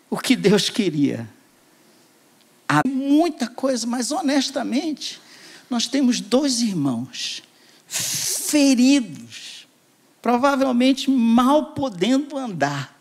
o 0.10 0.18
que 0.18 0.36
Deus 0.36 0.70
queria. 0.70 1.30
Há 2.68 2.82
muita 2.88 3.48
coisa, 3.48 3.86
mas 3.86 4.12
honestamente, 4.12 5.22
nós 5.72 5.88
temos 5.88 6.20
dois 6.20 6.60
irmãos 6.60 7.42
feridos, 7.88 9.66
provavelmente 10.22 11.10
mal 11.10 11.68
podendo 11.68 12.38
andar. 12.38 13.00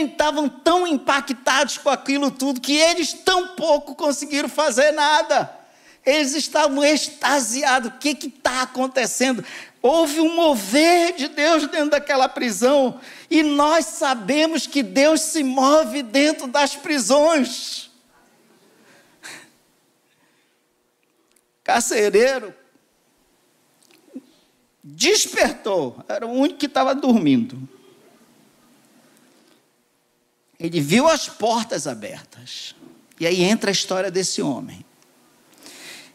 estavam 0.00 0.48
tão 0.48 0.86
impactados 0.86 1.78
com 1.78 1.90
aquilo 1.90 2.30
tudo 2.30 2.60
que 2.60 2.72
eles 2.72 3.12
tão 3.12 3.56
pouco 3.56 3.94
conseguiram 3.96 4.48
fazer 4.48 4.92
nada. 4.92 5.58
Eles 6.04 6.34
estavam 6.34 6.84
extasiados. 6.84 7.90
O 7.90 7.98
que 7.98 8.10
está 8.10 8.62
acontecendo? 8.62 9.44
Houve 9.80 10.20
um 10.20 10.34
mover 10.34 11.14
de 11.14 11.28
Deus 11.28 11.66
dentro 11.68 11.90
daquela 11.90 12.28
prisão. 12.28 13.00
E 13.30 13.42
nós 13.42 13.86
sabemos 13.86 14.66
que 14.66 14.82
Deus 14.82 15.20
se 15.20 15.42
move 15.44 16.02
dentro 16.02 16.46
das 16.46 16.74
prisões. 16.74 17.90
Carcereiro 21.62 22.54
despertou, 24.82 26.02
era 26.08 26.26
o 26.26 26.32
único 26.32 26.58
que 26.58 26.66
estava 26.66 26.94
dormindo. 26.94 27.68
Ele 30.58 30.80
viu 30.80 31.06
as 31.06 31.28
portas 31.28 31.86
abertas. 31.86 32.74
E 33.20 33.26
aí 33.26 33.42
entra 33.42 33.70
a 33.70 33.72
história 33.72 34.10
desse 34.10 34.40
homem. 34.42 34.84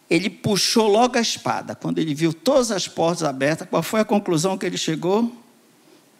Ele 0.09 0.29
puxou 0.29 0.87
logo 0.87 1.17
a 1.17 1.21
espada. 1.21 1.75
Quando 1.75 1.99
ele 1.99 2.13
viu 2.13 2.33
todas 2.33 2.71
as 2.71 2.87
portas 2.87 3.23
abertas, 3.23 3.67
qual 3.67 3.81
foi 3.81 4.01
a 4.01 4.05
conclusão 4.05 4.57
que 4.57 4.65
ele 4.65 4.77
chegou? 4.77 5.31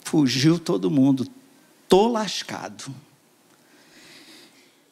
Fugiu 0.04 0.58
todo 0.58 0.90
mundo. 0.90 1.28
Tô 1.88 2.08
lascado. 2.08 2.94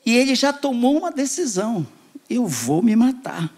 E 0.06 0.16
ele 0.16 0.36
já 0.36 0.52
tomou 0.52 0.98
uma 0.98 1.12
decisão: 1.12 1.86
eu 2.30 2.48
vou 2.48 2.82
me 2.82 2.96
matar. 2.96 3.54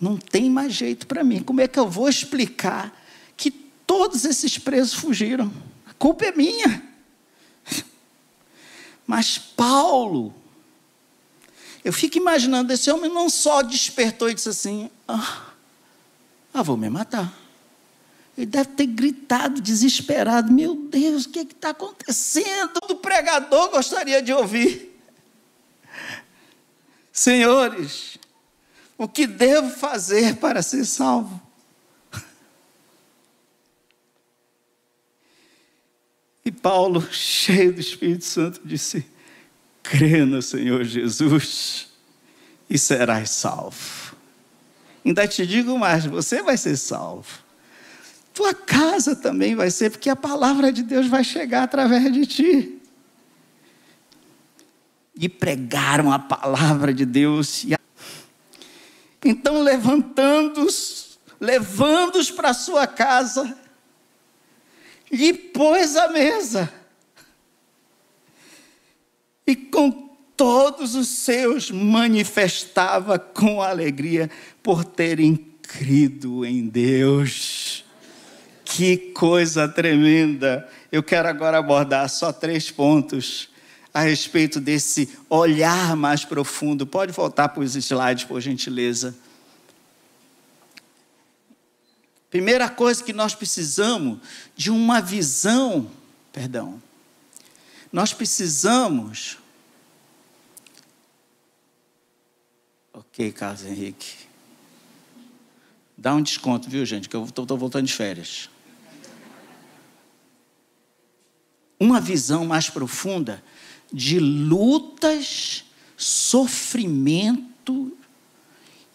Não 0.00 0.16
tem 0.16 0.50
mais 0.50 0.72
jeito 0.72 1.06
para 1.06 1.24
mim. 1.24 1.42
Como 1.42 1.60
é 1.60 1.68
que 1.68 1.78
eu 1.78 1.88
vou 1.88 2.08
explicar 2.08 2.94
que 3.36 3.50
todos 3.50 4.24
esses 4.24 4.58
presos 4.58 4.94
fugiram? 4.94 5.50
A 5.86 5.94
culpa 5.94 6.26
é 6.26 6.32
minha. 6.32 6.82
Mas 9.06 9.38
Paulo, 9.38 10.34
eu 11.86 11.92
fico 11.92 12.18
imaginando, 12.18 12.72
esse 12.72 12.90
homem 12.90 13.08
não 13.08 13.30
só 13.30 13.62
despertou 13.62 14.28
e 14.28 14.34
disse 14.34 14.48
assim: 14.48 14.90
ah, 15.06 15.52
ah 16.52 16.60
vou 16.60 16.76
me 16.76 16.90
matar. 16.90 17.32
Ele 18.36 18.46
deve 18.46 18.70
ter 18.70 18.86
gritado, 18.86 19.60
desesperado: 19.60 20.52
Meu 20.52 20.74
Deus, 20.74 21.26
o 21.26 21.28
que 21.30 21.38
é 21.38 21.42
está 21.42 21.70
acontecendo? 21.70 22.80
O 22.90 22.96
pregador 22.96 23.70
gostaria 23.70 24.20
de 24.20 24.32
ouvir. 24.32 25.00
Senhores, 27.12 28.18
o 28.98 29.06
que 29.06 29.24
devo 29.24 29.70
fazer 29.70 30.34
para 30.38 30.62
ser 30.62 30.84
salvo? 30.84 31.40
E 36.44 36.50
Paulo, 36.50 37.00
cheio 37.14 37.72
do 37.72 37.80
Espírito 37.80 38.24
Santo, 38.24 38.60
disse: 38.64 39.06
crê 39.90 40.24
no 40.24 40.42
Senhor 40.42 40.84
Jesus 40.84 41.88
e 42.68 42.78
serás 42.78 43.30
salvo. 43.30 44.16
Ainda 45.04 45.26
te 45.26 45.46
digo 45.46 45.78
mais: 45.78 46.04
você 46.04 46.42
vai 46.42 46.56
ser 46.56 46.76
salvo. 46.76 47.46
Tua 48.34 48.52
casa 48.52 49.16
também 49.16 49.54
vai 49.54 49.70
ser, 49.70 49.90
porque 49.90 50.10
a 50.10 50.16
palavra 50.16 50.70
de 50.70 50.82
Deus 50.82 51.06
vai 51.06 51.24
chegar 51.24 51.62
através 51.62 52.12
de 52.12 52.26
ti. 52.26 52.82
E 55.18 55.28
pregaram 55.28 56.12
a 56.12 56.18
palavra 56.18 56.92
de 56.92 57.06
Deus. 57.06 57.64
Então, 59.24 59.62
levantando-os, 59.62 61.18
levando-os 61.40 62.30
para 62.30 62.52
sua 62.52 62.86
casa, 62.86 63.56
lhe 65.10 65.32
pôs 65.32 65.96
a 65.96 66.08
mesa. 66.08 66.70
E 69.46 69.54
com 69.54 70.06
todos 70.36 70.94
os 70.94 71.08
seus 71.08 71.70
manifestava 71.70 73.18
com 73.18 73.62
alegria 73.62 74.30
por 74.62 74.84
terem 74.84 75.36
crido 75.62 76.44
em 76.44 76.66
Deus. 76.66 77.84
Que 78.64 78.96
coisa 78.96 79.68
tremenda! 79.68 80.68
Eu 80.90 81.02
quero 81.02 81.28
agora 81.28 81.58
abordar 81.58 82.08
só 82.08 82.32
três 82.32 82.70
pontos 82.70 83.48
a 83.94 84.00
respeito 84.00 84.60
desse 84.60 85.08
olhar 85.30 85.96
mais 85.96 86.24
profundo. 86.24 86.86
Pode 86.86 87.12
voltar 87.12 87.48
para 87.48 87.62
os 87.62 87.74
slides, 87.76 88.24
por 88.24 88.40
gentileza. 88.40 89.16
Primeira 92.28 92.68
coisa 92.68 93.02
que 93.02 93.12
nós 93.12 93.34
precisamos 93.34 94.18
de 94.54 94.70
uma 94.70 95.00
visão, 95.00 95.90
perdão. 96.32 96.82
Nós 97.92 98.12
precisamos. 98.12 99.38
Ok, 102.92 103.32
Carlos 103.32 103.64
Henrique. 103.64 104.26
Dá 105.96 106.14
um 106.14 106.22
desconto, 106.22 106.68
viu, 106.68 106.84
gente? 106.84 107.08
Que 107.08 107.16
eu 107.16 107.24
estou 107.24 107.56
voltando 107.56 107.86
de 107.86 107.92
férias. 107.92 108.50
Uma 111.78 112.00
visão 112.00 112.44
mais 112.44 112.68
profunda 112.68 113.42
de 113.92 114.18
lutas, 114.18 115.64
sofrimento 115.96 117.96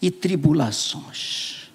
e 0.02 0.12
tribulações. 0.12 1.72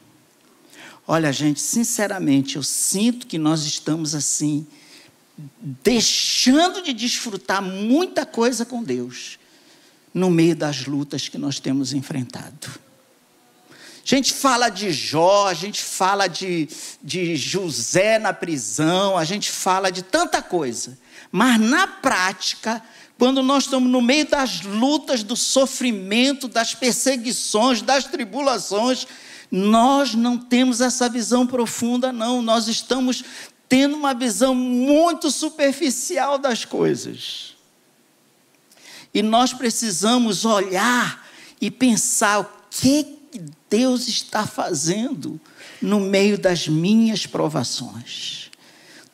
Olha, 1.07 1.33
gente, 1.33 1.61
sinceramente, 1.61 2.57
eu 2.57 2.63
sinto 2.63 3.27
que 3.27 3.39
nós 3.39 3.65
estamos 3.65 4.15
assim, 4.15 4.67
deixando 5.61 6.83
de 6.83 6.93
desfrutar 6.93 7.63
muita 7.63 8.25
coisa 8.25 8.65
com 8.65 8.83
Deus, 8.83 9.39
no 10.13 10.31
meio 10.31 10.57
das 10.57 10.87
lutas 10.87 11.29
que 11.29 11.37
nós 11.37 11.61
temos 11.61 11.93
enfrentado. 11.93 12.87
A 13.71 14.09
gente 14.09 14.33
fala 14.33 14.69
de 14.69 14.93
Jó, 14.93 15.49
a 15.49 15.55
gente 15.55 15.83
fala 15.83 16.29
de, 16.29 16.69
de 17.03 17.37
José 17.37 18.19
na 18.19 18.33
prisão, 18.33 19.19
a 19.19 19.25
gente 19.25 19.51
fala 19.51 19.91
de 19.91 20.03
tanta 20.03 20.41
coisa, 20.41 20.97
mas 21.31 21.61
na 21.61 21.87
prática, 21.89 22.83
quando 23.19 23.43
nós 23.43 23.65
estamos 23.65 23.91
no 23.91 24.01
meio 24.01 24.27
das 24.27 24.61
lutas, 24.63 25.23
do 25.23 25.35
sofrimento, 25.35 26.49
das 26.49 26.75
perseguições, 26.75 27.83
das 27.83 28.05
tribulações, 28.05 29.07
nós 29.51 30.15
não 30.15 30.39
temos 30.39 30.81
essa 30.81 31.09
visão 31.09 31.47
profunda, 31.47 32.13
não. 32.13 32.43
Nós 32.43 32.69
estamos 32.69 33.25
tendo 33.69 33.97
uma 33.97 34.15
visão 34.15 34.55
muito 34.55 35.31
superficial 35.31 36.39
das 36.39 36.65
coisas. 36.65 37.57
E 39.13 39.23
nós 39.23 39.53
precisamos 39.53 40.45
olhar 40.45 41.27
e 41.61 41.71
pensar 41.71 42.41
o 42.41 42.49
que 42.71 43.17
Deus 43.69 44.09
está 44.09 44.47
fazendo 44.47 45.41
no 45.81 46.01
meio 46.01 46.39
das 46.39 46.69
minhas 46.69 47.27
provações. 47.27 48.46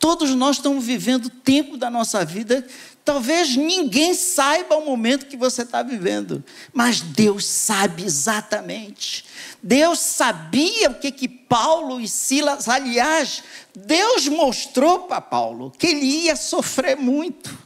Todos 0.03 0.35
nós 0.35 0.57
estamos 0.57 0.85
vivendo 0.85 1.31
tempo 1.31 1.79
da 1.79 1.89
nossa 1.89 2.25
vida 2.27 2.67
Talvez 3.05 3.57
ninguém 3.57 4.15
saiba 4.15 4.77
o 4.77 4.85
momento 4.85 5.27
que 5.27 5.37
você 5.37 5.63
está 5.63 5.83
vivendo, 5.83 6.43
mas 6.73 7.01
Deus 7.01 7.45
sabe 7.45 8.05
exatamente. 8.05 9.25
Deus 9.61 9.99
sabia 9.99 10.91
o 10.91 10.95
que, 10.95 11.11
que 11.11 11.29
Paulo 11.29 12.01
e 12.01 12.07
Silas, 12.07 12.69
aliás, 12.69 13.43
Deus 13.75 14.29
mostrou 14.29 15.01
para 15.01 15.21
Paulo 15.21 15.73
que 15.77 15.89
ele 15.89 16.05
ia 16.05 16.37
sofrer 16.37 16.97
muito. 16.97 17.59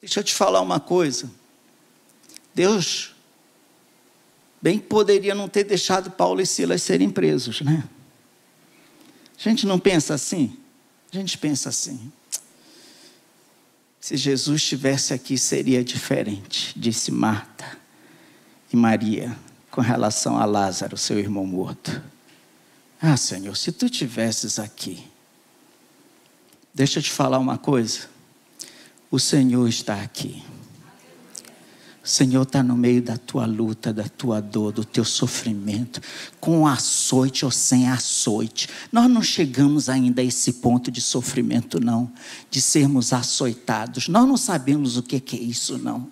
Deixa 0.00 0.20
eu 0.20 0.24
te 0.24 0.34
falar 0.34 0.62
uma 0.62 0.80
coisa. 0.80 1.30
Deus 2.54 3.14
bem 4.60 4.78
poderia 4.78 5.34
não 5.34 5.50
ter 5.50 5.64
deixado 5.64 6.10
Paulo 6.10 6.40
e 6.40 6.46
Silas 6.46 6.82
serem 6.82 7.10
presos, 7.10 7.60
né? 7.60 7.84
A 9.44 9.48
gente 9.48 9.66
não 9.66 9.78
pensa 9.78 10.14
assim? 10.14 10.56
A 11.12 11.16
gente 11.16 11.36
pensa 11.36 11.68
assim. 11.68 12.12
Se 14.00 14.16
Jesus 14.16 14.62
estivesse 14.62 15.12
aqui, 15.12 15.36
seria 15.36 15.82
diferente, 15.82 16.72
disse 16.76 17.10
Marta 17.10 17.78
e 18.72 18.76
Maria 18.76 19.36
com 19.70 19.80
relação 19.80 20.38
a 20.38 20.44
Lázaro, 20.44 20.96
seu 20.96 21.18
irmão 21.18 21.46
morto. 21.46 22.02
Ah, 23.00 23.16
Senhor, 23.16 23.56
se 23.56 23.72
tu 23.72 23.86
estivesses 23.86 24.58
aqui, 24.58 25.04
deixa 26.72 26.98
eu 26.98 27.02
te 27.02 27.10
falar 27.10 27.38
uma 27.38 27.58
coisa. 27.58 28.08
O 29.10 29.18
Senhor 29.18 29.66
está 29.68 30.00
aqui. 30.00 30.42
Senhor 32.04 32.42
está 32.42 32.62
no 32.62 32.76
meio 32.76 33.00
da 33.00 33.16
tua 33.16 33.46
luta, 33.46 33.92
da 33.92 34.08
tua 34.08 34.40
dor, 34.40 34.72
do 34.72 34.84
teu 34.84 35.04
sofrimento, 35.04 36.00
com 36.40 36.66
açoite 36.66 37.44
ou 37.44 37.50
sem 37.50 37.88
açoite. 37.88 38.68
Nós 38.90 39.08
não 39.08 39.22
chegamos 39.22 39.88
ainda 39.88 40.20
a 40.20 40.24
esse 40.24 40.54
ponto 40.54 40.90
de 40.90 41.00
sofrimento, 41.00 41.78
não, 41.78 42.12
de 42.50 42.60
sermos 42.60 43.12
açoitados. 43.12 44.08
Nós 44.08 44.26
não 44.26 44.36
sabemos 44.36 44.96
o 44.96 45.02
que 45.02 45.36
é 45.36 45.38
isso, 45.38 45.78
não. 45.78 46.10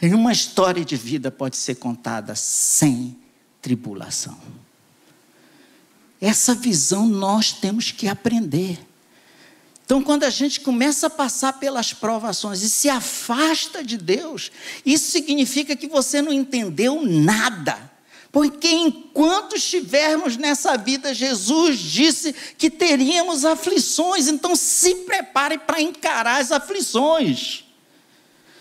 Nenhuma 0.00 0.32
história 0.32 0.84
de 0.84 0.96
vida 0.96 1.30
pode 1.30 1.56
ser 1.56 1.76
contada 1.76 2.34
sem 2.34 3.16
tribulação. 3.60 4.36
Essa 6.20 6.54
visão 6.54 7.06
nós 7.06 7.52
temos 7.52 7.92
que 7.92 8.08
aprender. 8.08 8.78
Então, 9.92 10.02
quando 10.02 10.24
a 10.24 10.30
gente 10.30 10.58
começa 10.60 11.08
a 11.08 11.10
passar 11.10 11.52
pelas 11.60 11.92
provações 11.92 12.62
e 12.62 12.70
se 12.70 12.88
afasta 12.88 13.84
de 13.84 13.98
Deus, 13.98 14.50
isso 14.86 15.10
significa 15.10 15.76
que 15.76 15.86
você 15.86 16.22
não 16.22 16.32
entendeu 16.32 17.02
nada. 17.04 17.78
Porque 18.32 18.68
enquanto 18.68 19.54
estivermos 19.54 20.38
nessa 20.38 20.78
vida, 20.78 21.12
Jesus 21.12 21.78
disse 21.78 22.32
que 22.56 22.70
teríamos 22.70 23.44
aflições, 23.44 24.28
então 24.28 24.56
se 24.56 24.94
prepare 24.94 25.58
para 25.58 25.82
encarar 25.82 26.40
as 26.40 26.50
aflições. 26.50 27.66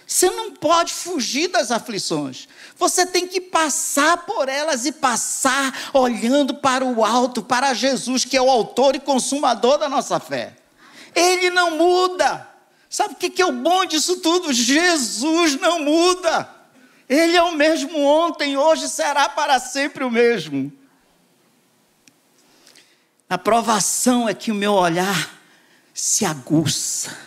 Você 0.06 0.30
não 0.32 0.52
pode 0.52 0.91
fugir 0.91 1.48
das 1.48 1.72
aflições. 1.72 2.50
Você 2.78 3.06
tem 3.06 3.26
que 3.26 3.39
passar 3.39 4.26
por 4.26 4.50
elas 4.50 4.86
e 4.86 4.91
passar 4.91 5.91
olhando 5.94 6.56
para 6.56 6.84
o 6.84 7.06
alto, 7.06 7.41
para 7.41 7.74
Jesus, 7.74 8.26
que 8.26 8.36
é 8.36 8.41
o 8.41 8.52
autor 8.52 8.98
e 8.98 9.00
consumador 9.00 9.78
da 9.78 9.88
nossa 9.88 10.20
fé. 10.20 10.58
Ele 11.15 11.50
não 11.50 11.78
muda. 11.78 12.47
Sabe 12.89 13.13
o 13.13 13.17
que 13.17 13.41
é 13.41 13.45
o 13.45 13.52
bom 13.52 13.86
disso 13.86 14.17
tudo? 14.17 14.52
Jesus 14.52 15.60
não 15.60 15.84
muda. 15.84 16.50
Ele 17.08 17.36
é 17.36 17.43
o 17.43 17.56
mesmo 17.56 18.00
ontem, 18.00 18.56
hoje 18.56 18.88
será 18.88 19.28
para 19.28 19.60
sempre 19.60 20.04
o 20.04 20.12
mesmo. 20.12 20.71
A 23.30 23.38
provação 23.38 24.28
é 24.28 24.34
que 24.34 24.52
o 24.52 24.56
meu 24.56 24.74
olhar 24.74 25.39
se 25.93 26.26
aguça. 26.26 27.17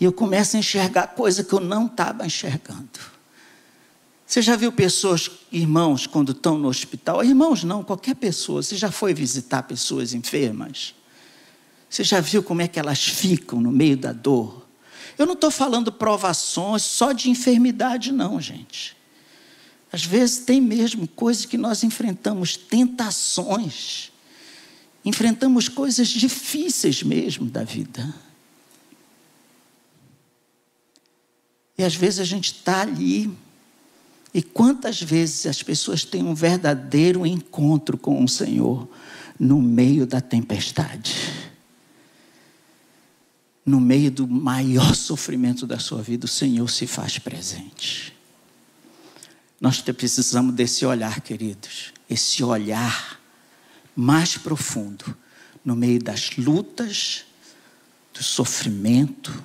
E 0.00 0.04
eu 0.04 0.12
começo 0.12 0.56
a 0.56 0.60
enxergar 0.60 1.08
coisa 1.08 1.44
que 1.44 1.52
eu 1.52 1.60
não 1.60 1.86
estava 1.86 2.26
enxergando. 2.26 2.98
Você 4.26 4.40
já 4.40 4.54
viu 4.54 4.70
pessoas, 4.70 5.28
irmãos, 5.50 6.06
quando 6.06 6.32
estão 6.32 6.56
no 6.56 6.68
hospital? 6.68 7.24
Irmãos, 7.24 7.64
não, 7.64 7.82
qualquer 7.82 8.14
pessoa. 8.14 8.62
Você 8.62 8.76
já 8.76 8.90
foi 8.90 9.12
visitar 9.12 9.64
pessoas 9.64 10.14
enfermas? 10.14 10.94
Você 11.90 12.04
já 12.04 12.20
viu 12.20 12.40
como 12.40 12.62
é 12.62 12.68
que 12.68 12.78
elas 12.78 13.04
ficam 13.04 13.60
no 13.60 13.72
meio 13.72 13.96
da 13.96 14.12
dor? 14.12 14.64
Eu 15.18 15.26
não 15.26 15.34
estou 15.34 15.50
falando 15.50 15.90
provações 15.90 16.82
só 16.82 17.10
de 17.10 17.28
enfermidade, 17.28 18.12
não, 18.12 18.40
gente. 18.40 18.96
Às 19.92 20.04
vezes 20.04 20.38
tem 20.44 20.60
mesmo 20.60 21.08
coisas 21.08 21.44
que 21.44 21.58
nós 21.58 21.82
enfrentamos, 21.82 22.56
tentações. 22.56 24.12
Enfrentamos 25.04 25.68
coisas 25.68 26.06
difíceis 26.06 27.02
mesmo 27.02 27.46
da 27.46 27.64
vida. 27.64 28.14
E 31.76 31.82
às 31.82 31.96
vezes 31.96 32.20
a 32.20 32.24
gente 32.24 32.52
está 32.52 32.82
ali. 32.82 33.36
E 34.32 34.40
quantas 34.42 35.02
vezes 35.02 35.44
as 35.44 35.60
pessoas 35.60 36.04
têm 36.04 36.22
um 36.22 36.34
verdadeiro 36.34 37.26
encontro 37.26 37.98
com 37.98 38.22
o 38.22 38.28
Senhor 38.28 38.88
no 39.40 39.60
meio 39.60 40.06
da 40.06 40.20
tempestade? 40.20 41.39
No 43.64 43.80
meio 43.80 44.10
do 44.10 44.26
maior 44.26 44.94
sofrimento 44.94 45.66
da 45.66 45.78
sua 45.78 46.02
vida, 46.02 46.24
o 46.24 46.28
Senhor 46.28 46.68
se 46.68 46.86
faz 46.86 47.18
presente. 47.18 48.16
Nós 49.60 49.80
precisamos 49.80 50.54
desse 50.54 50.86
olhar, 50.86 51.20
queridos, 51.20 51.92
esse 52.08 52.42
olhar 52.42 53.20
mais 53.94 54.36
profundo, 54.38 55.16
no 55.62 55.76
meio 55.76 56.02
das 56.02 56.36
lutas, 56.36 57.26
do 58.14 58.22
sofrimento, 58.22 59.44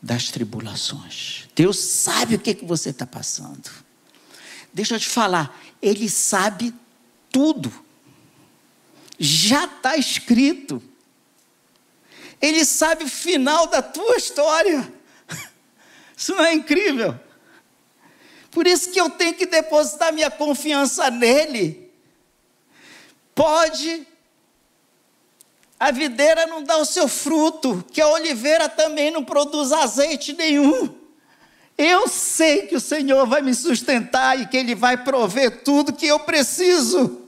das 0.00 0.30
tribulações. 0.30 1.48
Deus 1.54 1.78
sabe 1.78 2.34
o 2.34 2.38
que, 2.38 2.54
que 2.54 2.64
você 2.64 2.88
está 2.88 3.06
passando. 3.06 3.70
Deixa 4.72 4.94
eu 4.94 5.00
te 5.00 5.08
falar, 5.08 5.56
Ele 5.80 6.08
sabe 6.08 6.74
tudo. 7.30 7.72
Já 9.18 9.66
está 9.66 9.96
escrito. 9.96 10.82
Ele 12.42 12.64
sabe 12.64 13.04
o 13.04 13.08
final 13.08 13.68
da 13.68 13.80
tua 13.80 14.16
história. 14.16 14.92
Isso 16.16 16.34
não 16.34 16.44
é 16.44 16.52
incrível? 16.52 17.18
Por 18.50 18.66
isso 18.66 18.90
que 18.90 19.00
eu 19.00 19.08
tenho 19.08 19.32
que 19.32 19.46
depositar 19.46 20.12
minha 20.12 20.30
confiança 20.30 21.08
nele. 21.08 21.90
Pode 23.34 24.06
a 25.78 25.90
videira 25.90 26.46
não 26.46 26.62
dar 26.62 26.76
o 26.76 26.84
seu 26.84 27.08
fruto, 27.08 27.84
que 27.90 28.00
a 28.00 28.06
oliveira 28.08 28.68
também 28.68 29.10
não 29.10 29.24
produz 29.24 29.72
azeite 29.72 30.32
nenhum. 30.32 30.94
Eu 31.76 32.06
sei 32.06 32.66
que 32.68 32.76
o 32.76 32.80
Senhor 32.80 33.26
vai 33.26 33.42
me 33.42 33.54
sustentar 33.54 34.38
e 34.38 34.46
que 34.46 34.56
Ele 34.56 34.74
vai 34.74 35.02
prover 35.02 35.64
tudo 35.64 35.92
que 35.92 36.06
eu 36.06 36.20
preciso. 36.20 37.22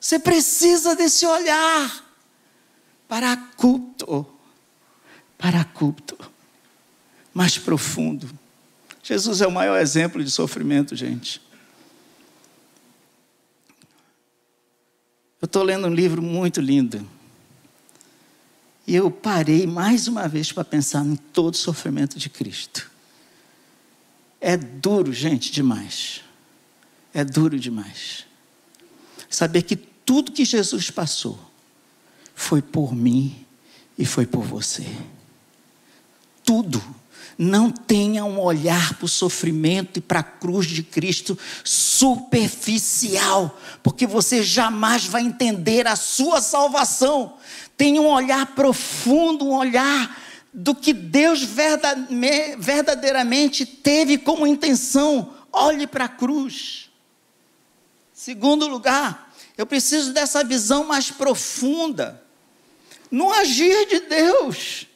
Você 0.00 0.18
precisa 0.18 0.96
desse 0.96 1.24
olhar 1.24 2.01
para 3.12 3.36
culto, 3.36 4.26
para 5.36 5.62
culto 5.64 6.16
mais 7.34 7.58
profundo. 7.58 8.26
Jesus 9.02 9.42
é 9.42 9.46
o 9.46 9.52
maior 9.52 9.78
exemplo 9.78 10.24
de 10.24 10.30
sofrimento, 10.30 10.96
gente. 10.96 11.38
Eu 15.42 15.44
estou 15.44 15.62
lendo 15.62 15.88
um 15.88 15.94
livro 15.94 16.22
muito 16.22 16.58
lindo. 16.58 17.06
E 18.86 18.96
eu 18.96 19.10
parei 19.10 19.66
mais 19.66 20.08
uma 20.08 20.26
vez 20.26 20.50
para 20.50 20.64
pensar 20.64 21.04
em 21.04 21.14
todo 21.14 21.52
o 21.52 21.58
sofrimento 21.58 22.18
de 22.18 22.30
Cristo. 22.30 22.90
É 24.40 24.56
duro, 24.56 25.12
gente, 25.12 25.52
demais. 25.52 26.22
É 27.12 27.22
duro 27.22 27.60
demais. 27.60 28.24
Saber 29.28 29.60
que 29.64 29.76
tudo 29.76 30.32
que 30.32 30.46
Jesus 30.46 30.90
passou, 30.90 31.51
foi 32.42 32.60
por 32.60 32.92
mim 32.92 33.46
e 33.96 34.04
foi 34.04 34.26
por 34.26 34.42
você. 34.42 34.84
Tudo. 36.44 36.82
Não 37.38 37.70
tenha 37.70 38.26
um 38.26 38.38
olhar 38.38 38.94
para 38.94 39.06
o 39.06 39.08
sofrimento 39.08 39.98
e 39.98 40.02
para 40.02 40.20
a 40.20 40.24
cruz 40.24 40.66
de 40.66 40.82
Cristo 40.82 41.38
superficial, 41.64 43.58
porque 43.82 44.06
você 44.06 44.42
jamais 44.42 45.06
vai 45.06 45.22
entender 45.22 45.86
a 45.86 45.96
sua 45.96 46.42
salvação. 46.42 47.38
Tenha 47.76 48.02
um 48.02 48.08
olhar 48.08 48.54
profundo, 48.54 49.46
um 49.46 49.54
olhar 49.54 50.20
do 50.52 50.74
que 50.74 50.92
Deus 50.92 51.42
verdadeiramente 52.58 53.64
teve 53.64 54.18
como 54.18 54.46
intenção. 54.46 55.32
Olhe 55.50 55.86
para 55.86 56.04
a 56.04 56.08
cruz. 56.08 56.90
Segundo 58.12 58.68
lugar, 58.68 59.32
eu 59.56 59.64
preciso 59.64 60.12
dessa 60.12 60.44
visão 60.44 60.84
mais 60.84 61.10
profunda 61.10 62.21
no 63.12 63.30
agir 63.30 63.86
de 63.88 64.00
Deus. 64.00 64.86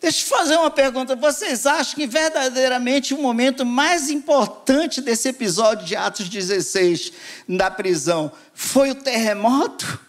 Deixa 0.00 0.24
eu 0.24 0.28
fazer 0.28 0.56
uma 0.56 0.70
pergunta. 0.70 1.14
Vocês 1.14 1.66
acham 1.66 1.94
que 1.94 2.06
verdadeiramente 2.06 3.12
o 3.12 3.20
momento 3.20 3.66
mais 3.66 4.08
importante 4.08 5.02
desse 5.02 5.28
episódio 5.28 5.84
de 5.86 5.94
Atos 5.94 6.26
16 6.26 7.12
da 7.46 7.70
prisão 7.70 8.32
foi 8.54 8.92
o 8.92 8.94
terremoto? 8.94 10.00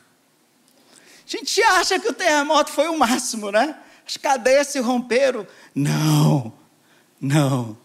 A 0.96 1.30
gente 1.38 1.62
acha 1.62 2.00
que 2.00 2.08
o 2.08 2.14
terremoto 2.14 2.72
foi 2.72 2.88
o 2.88 2.98
máximo, 2.98 3.52
né? 3.52 3.76
As 4.08 4.16
cadeias 4.16 4.68
se 4.68 4.80
romperam. 4.80 5.46
Não, 5.76 6.54
não, 7.20 7.78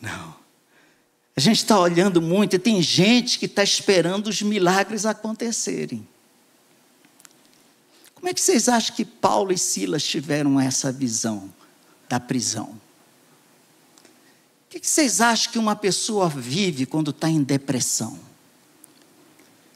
não. 0.00 0.34
A 1.34 1.40
gente 1.40 1.56
está 1.56 1.80
olhando 1.80 2.20
muito 2.20 2.56
e 2.56 2.58
tem 2.58 2.80
gente 2.82 3.38
que 3.38 3.46
está 3.46 3.62
esperando 3.62 4.26
os 4.26 4.42
milagres 4.42 5.06
acontecerem. 5.06 6.06
Como 8.24 8.30
é 8.30 8.32
que 8.32 8.40
vocês 8.40 8.70
acham 8.70 8.96
que 8.96 9.04
Paulo 9.04 9.52
e 9.52 9.58
Silas 9.58 10.02
tiveram 10.02 10.58
essa 10.58 10.90
visão 10.90 11.52
da 12.08 12.18
prisão? 12.18 12.80
O 14.64 14.70
que 14.70 14.80
vocês 14.82 15.20
acham 15.20 15.52
que 15.52 15.58
uma 15.58 15.76
pessoa 15.76 16.26
vive 16.30 16.86
quando 16.86 17.10
está 17.10 17.28
em 17.28 17.42
depressão? 17.42 18.18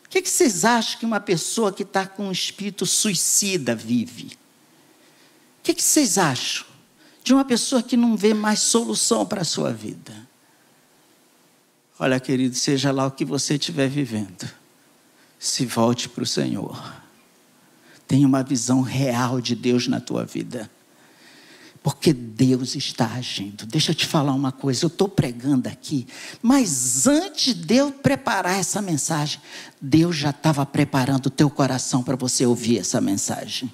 O 0.02 0.08
que, 0.08 0.26
vocês 0.26 0.64
acham 0.64 0.98
que 0.98 1.04
uma 1.04 1.20
pessoa 1.20 1.70
que 1.70 1.82
está 1.82 2.06
com 2.06 2.28
um 2.28 2.32
espírito 2.32 2.86
suicida 2.86 3.74
vive? 3.74 4.38
O 5.58 5.62
que 5.62 5.74
vocês 5.82 6.16
acham 6.16 6.66
de 7.22 7.34
uma 7.34 7.44
pessoa 7.44 7.82
que 7.82 7.98
não 7.98 8.16
vê 8.16 8.32
mais 8.32 8.60
solução 8.60 9.26
para 9.26 9.42
a 9.42 9.44
sua 9.44 9.74
vida? 9.74 10.26
Olha, 11.98 12.18
querido, 12.18 12.54
seja 12.54 12.92
lá 12.92 13.08
o 13.08 13.10
que 13.10 13.26
você 13.26 13.56
estiver 13.56 13.90
vivendo, 13.90 14.50
se 15.38 15.66
volte 15.66 16.08
para 16.08 16.22
o 16.22 16.26
Senhor. 16.26 16.97
Tenha 18.08 18.26
uma 18.26 18.42
visão 18.42 18.80
real 18.80 19.40
de 19.40 19.54
Deus 19.54 19.86
na 19.86 20.00
tua 20.00 20.24
vida. 20.24 20.70
Porque 21.82 22.12
Deus 22.12 22.74
está 22.74 23.12
agindo. 23.12 23.66
Deixa 23.66 23.92
eu 23.92 23.94
te 23.94 24.06
falar 24.06 24.32
uma 24.32 24.50
coisa, 24.50 24.84
eu 24.84 24.88
estou 24.88 25.08
pregando 25.08 25.68
aqui, 25.68 26.06
mas 26.42 27.06
antes 27.06 27.54
de 27.54 27.76
eu 27.76 27.92
preparar 27.92 28.58
essa 28.58 28.82
mensagem, 28.82 29.40
Deus 29.80 30.16
já 30.16 30.30
estava 30.30 30.66
preparando 30.66 31.26
o 31.26 31.30
teu 31.30 31.48
coração 31.48 32.02
para 32.02 32.16
você 32.16 32.44
ouvir 32.44 32.78
essa 32.78 33.00
mensagem. 33.00 33.70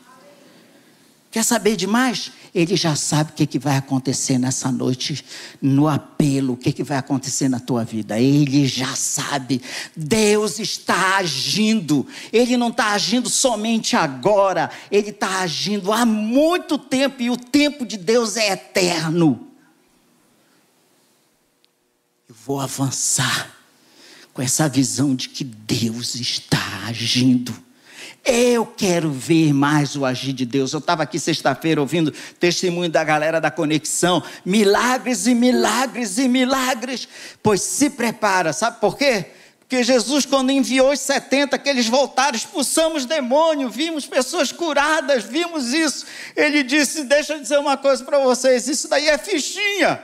Quer 1.34 1.42
saber 1.42 1.74
demais? 1.74 2.30
Ele 2.54 2.76
já 2.76 2.94
sabe 2.94 3.32
o 3.32 3.34
que, 3.34 3.44
que 3.44 3.58
vai 3.58 3.76
acontecer 3.76 4.38
nessa 4.38 4.70
noite, 4.70 5.24
no 5.60 5.88
apelo, 5.88 6.52
o 6.52 6.56
que, 6.56 6.72
que 6.72 6.84
vai 6.84 6.96
acontecer 6.96 7.48
na 7.48 7.58
tua 7.58 7.84
vida. 7.84 8.20
Ele 8.20 8.64
já 8.68 8.94
sabe. 8.94 9.60
Deus 9.96 10.60
está 10.60 11.16
agindo. 11.16 12.06
Ele 12.32 12.56
não 12.56 12.68
está 12.68 12.92
agindo 12.92 13.28
somente 13.28 13.96
agora, 13.96 14.70
ele 14.92 15.10
está 15.10 15.40
agindo 15.40 15.92
há 15.92 16.06
muito 16.06 16.78
tempo 16.78 17.20
e 17.20 17.30
o 17.30 17.36
tempo 17.36 17.84
de 17.84 17.96
Deus 17.96 18.36
é 18.36 18.52
eterno. 18.52 19.48
Eu 22.28 22.36
vou 22.46 22.60
avançar 22.60 23.52
com 24.32 24.40
essa 24.40 24.68
visão 24.68 25.16
de 25.16 25.28
que 25.30 25.42
Deus 25.42 26.14
está 26.14 26.84
agindo. 26.86 27.52
Eu 28.24 28.64
quero 28.64 29.10
ver 29.10 29.52
mais 29.52 29.94
o 29.96 30.04
agir 30.04 30.32
de 30.32 30.46
Deus. 30.46 30.72
Eu 30.72 30.78
estava 30.78 31.02
aqui 31.02 31.18
sexta-feira 31.18 31.80
ouvindo 31.80 32.10
testemunho 32.40 32.88
da 32.88 33.04
galera 33.04 33.38
da 33.38 33.50
conexão. 33.50 34.22
Milagres 34.44 35.26
e 35.26 35.34
milagres 35.34 36.16
e 36.16 36.26
milagres. 36.26 37.06
Pois 37.42 37.60
se 37.60 37.90
prepara, 37.90 38.54
sabe 38.54 38.80
por 38.80 38.96
quê? 38.96 39.26
Porque 39.60 39.82
Jesus, 39.82 40.24
quando 40.24 40.50
enviou 40.50 40.92
os 40.92 41.00
70, 41.00 41.58
que 41.58 41.68
eles 41.68 41.86
voltaram, 41.86 42.36
expulsamos 42.36 43.04
demônio, 43.04 43.68
vimos 43.68 44.06
pessoas 44.06 44.52
curadas, 44.52 45.24
vimos 45.24 45.74
isso. 45.74 46.06
Ele 46.36 46.62
disse: 46.62 47.04
Deixa 47.04 47.34
eu 47.34 47.40
dizer 47.40 47.58
uma 47.58 47.76
coisa 47.76 48.04
para 48.04 48.18
vocês, 48.20 48.68
isso 48.68 48.88
daí 48.88 49.08
é 49.08 49.18
fichinha. 49.18 50.00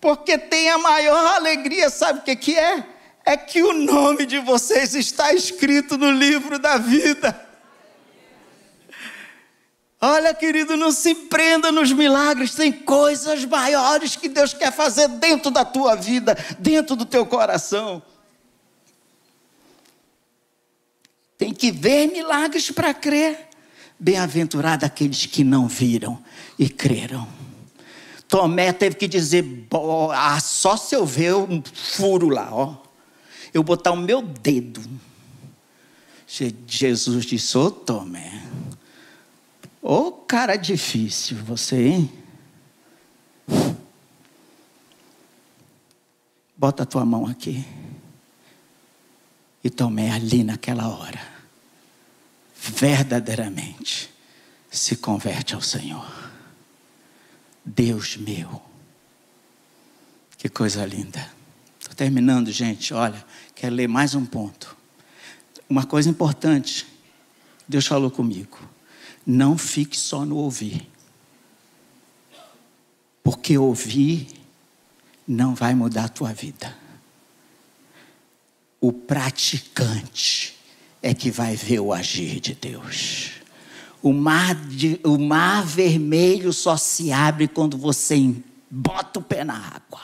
Porque 0.00 0.36
tem 0.36 0.70
a 0.70 0.78
maior 0.78 1.36
alegria, 1.36 1.88
sabe 1.88 2.20
o 2.20 2.22
que, 2.22 2.34
que 2.36 2.58
é? 2.58 2.84
É 3.30 3.36
que 3.36 3.62
o 3.62 3.72
nome 3.72 4.26
de 4.26 4.40
vocês 4.40 4.92
está 4.92 5.32
escrito 5.32 5.96
no 5.96 6.10
livro 6.10 6.58
da 6.58 6.76
vida. 6.78 7.48
Olha, 10.00 10.34
querido, 10.34 10.76
não 10.76 10.90
se 10.90 11.14
prenda 11.14 11.70
nos 11.70 11.92
milagres, 11.92 12.56
tem 12.56 12.72
coisas 12.72 13.44
maiores 13.44 14.16
que 14.16 14.28
Deus 14.28 14.52
quer 14.52 14.72
fazer 14.72 15.06
dentro 15.06 15.48
da 15.48 15.64
tua 15.64 15.94
vida, 15.94 16.36
dentro 16.58 16.96
do 16.96 17.04
teu 17.06 17.24
coração. 17.24 18.02
Tem 21.38 21.54
que 21.54 21.70
ver 21.70 22.08
milagres 22.08 22.72
para 22.72 22.92
crer. 22.92 23.48
Bem-aventurado 23.96 24.84
aqueles 24.84 25.24
que 25.26 25.44
não 25.44 25.68
viram 25.68 26.20
e 26.58 26.68
creram. 26.68 27.28
Tomé 28.26 28.72
teve 28.72 28.96
que 28.96 29.06
dizer: 29.06 29.44
ah, 30.16 30.40
só 30.40 30.76
se 30.76 30.96
eu 30.96 31.06
ver 31.06 31.34
um 31.34 31.62
furo 31.62 32.28
lá, 32.28 32.48
ó 32.50 32.89
eu 33.52 33.62
botar 33.62 33.92
o 33.92 33.96
meu 33.96 34.22
dedo. 34.22 34.82
Jesus 36.66 37.24
disse: 37.26 37.58
Ô 37.58 37.70
Tomé, 37.70 38.42
ô 39.82 40.12
cara 40.12 40.56
difícil 40.56 41.36
você, 41.38 41.88
hein? 41.88 42.12
Bota 46.56 46.82
a 46.82 46.86
tua 46.86 47.04
mão 47.04 47.26
aqui. 47.26 47.64
E 49.64 49.68
Tomé 49.68 50.10
ali 50.10 50.44
naquela 50.44 50.88
hora, 50.88 51.20
verdadeiramente, 52.54 54.10
se 54.70 54.96
converte 54.96 55.54
ao 55.54 55.60
Senhor. 55.60 56.30
Deus 57.64 58.16
meu. 58.16 58.62
Que 60.38 60.48
coisa 60.48 60.86
linda. 60.86 61.39
Terminando, 62.00 62.50
gente. 62.50 62.94
Olha, 62.94 63.22
quero 63.54 63.74
ler 63.74 63.86
mais 63.86 64.14
um 64.14 64.24
ponto. 64.24 64.74
Uma 65.68 65.84
coisa 65.84 66.08
importante. 66.08 66.86
Deus 67.68 67.86
falou 67.86 68.10
comigo. 68.10 68.58
Não 69.26 69.58
fique 69.58 69.98
só 69.98 70.24
no 70.24 70.36
ouvir. 70.36 70.88
Porque 73.22 73.58
ouvir 73.58 74.28
não 75.28 75.54
vai 75.54 75.74
mudar 75.74 76.04
a 76.04 76.08
tua 76.08 76.32
vida. 76.32 76.74
O 78.80 78.94
praticante 78.94 80.56
é 81.02 81.12
que 81.12 81.30
vai 81.30 81.54
ver 81.54 81.80
o 81.80 81.92
agir 81.92 82.40
de 82.40 82.54
Deus. 82.54 83.32
O 84.00 84.14
mar, 84.14 84.54
de, 84.54 84.98
o 85.04 85.18
mar 85.18 85.66
vermelho 85.66 86.50
só 86.50 86.78
se 86.78 87.12
abre 87.12 87.46
quando 87.46 87.76
você 87.76 88.34
bota 88.70 89.18
o 89.20 89.22
pé 89.22 89.44
na 89.44 89.58
água. 89.58 90.00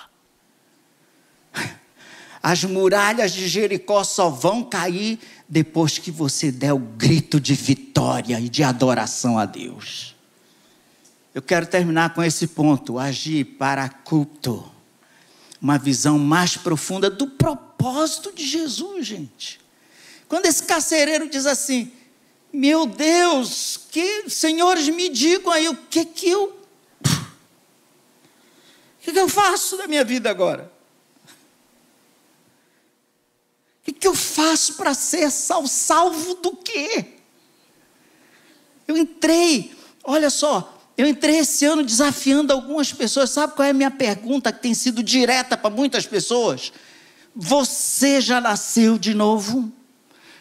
As 2.49 2.63
muralhas 2.63 3.33
de 3.33 3.49
Jericó 3.49 4.05
só 4.05 4.31
vão 4.31 4.63
cair 4.63 5.19
depois 5.49 5.99
que 5.99 6.13
você 6.13 6.53
der 6.53 6.73
o 6.73 6.79
grito 6.79 7.41
de 7.41 7.55
vitória 7.55 8.39
e 8.39 8.49
de 8.49 8.63
adoração 8.63 9.37
a 9.37 9.45
Deus. 9.45 10.15
Eu 11.35 11.43
quero 11.43 11.67
terminar 11.67 12.15
com 12.15 12.23
esse 12.23 12.47
ponto: 12.47 13.01
agir 13.01 13.45
para 13.59 13.89
culto. 13.89 14.65
Uma 15.61 15.77
visão 15.77 16.21
mais 16.21 16.57
profunda 16.57 17.11
do 17.11 17.27
propósito 17.27 18.33
de 18.33 18.47
Jesus, 18.47 19.05
gente. 19.05 19.61
Quando 20.29 20.47
esse 20.47 20.63
carcereiro 20.63 21.29
diz 21.29 21.47
assim: 21.47 21.91
Meu 22.53 22.87
Deus, 22.87 23.77
que 23.91 24.31
senhores 24.31 24.89
me 24.89 25.09
digam 25.09 25.51
aí 25.51 25.69
o 25.69 25.75
que 25.75 26.05
que 26.05 26.29
eu. 26.29 26.57
O 27.03 27.17
que, 29.01 29.13
que 29.13 29.19
eu 29.19 29.29
faço 29.29 29.77
da 29.77 29.89
minha 29.89 30.05
vida 30.05 30.31
agora? 30.31 30.76
O 33.89 33.93
que 33.93 34.07
eu 34.07 34.15
faço 34.15 34.75
para 34.75 34.95
ser 34.95 35.31
salvo? 35.31 35.69
Salvo 35.69 36.35
do 36.35 36.57
quê? 36.57 37.05
Eu 38.87 38.97
entrei, 38.97 39.73
olha 40.03 40.31
só, 40.31 40.77
eu 40.97 41.07
entrei 41.07 41.39
esse 41.39 41.65
ano 41.65 41.85
desafiando 41.85 42.53
algumas 42.53 42.93
pessoas. 42.93 43.31
Sabe 43.31 43.55
qual 43.55 43.67
é 43.67 43.71
a 43.71 43.75
minha 43.75 43.91
pergunta 43.91 44.53
que 44.53 44.63
tem 44.63 44.75
sido 44.75 45.03
direta 45.03 45.57
para 45.57 45.71
muitas 45.71 46.07
pessoas? 46.07 46.73
Você 47.35 48.21
já 48.21 48.41
nasceu 48.41 48.99
de 48.99 49.13
novo? 49.15 49.71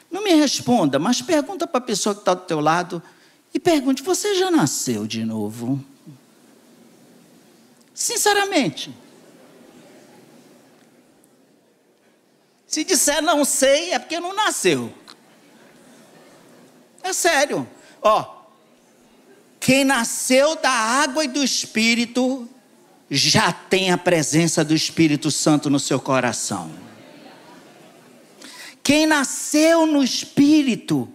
Não 0.10 0.24
me 0.24 0.34
responda, 0.34 0.98
mas 0.98 1.22
pergunta 1.22 1.68
para 1.68 1.80
a 1.80 1.82
pessoa 1.82 2.16
que 2.16 2.22
está 2.22 2.34
do 2.34 2.42
teu 2.42 2.62
lado 2.62 3.04
e 3.54 3.60
pergunte: 3.60 4.02
você 4.02 4.36
já 4.36 4.50
nasceu 4.50 5.06
de 5.06 5.26
novo? 5.26 5.84
Sinceramente. 7.94 9.05
Se 12.68 12.84
disser 12.84 13.22
não 13.22 13.46
sei, 13.46 13.92
é 13.92 14.00
porque 14.00 14.20
não 14.20 14.36
nasceu. 14.36 14.94
É 17.04 17.14
sério. 17.14 17.68
Ó, 18.02 18.36
quem 19.60 19.84
nasceu 19.84 20.56
da 20.56 20.72
água 20.72 21.24
e 21.24 21.28
do 21.28 21.44
Espírito 21.44 22.50
já 23.10 23.52
tem 23.52 23.92
a 23.92 23.98
presença 23.98 24.64
do 24.64 24.74
Espírito 24.74 25.30
Santo 25.30 25.70
no 25.70 25.80
seu 25.80 26.00
coração. 26.00 26.72
Quem 28.84 29.06
nasceu 29.06 29.86
no 29.86 30.04
Espírito 30.04 31.12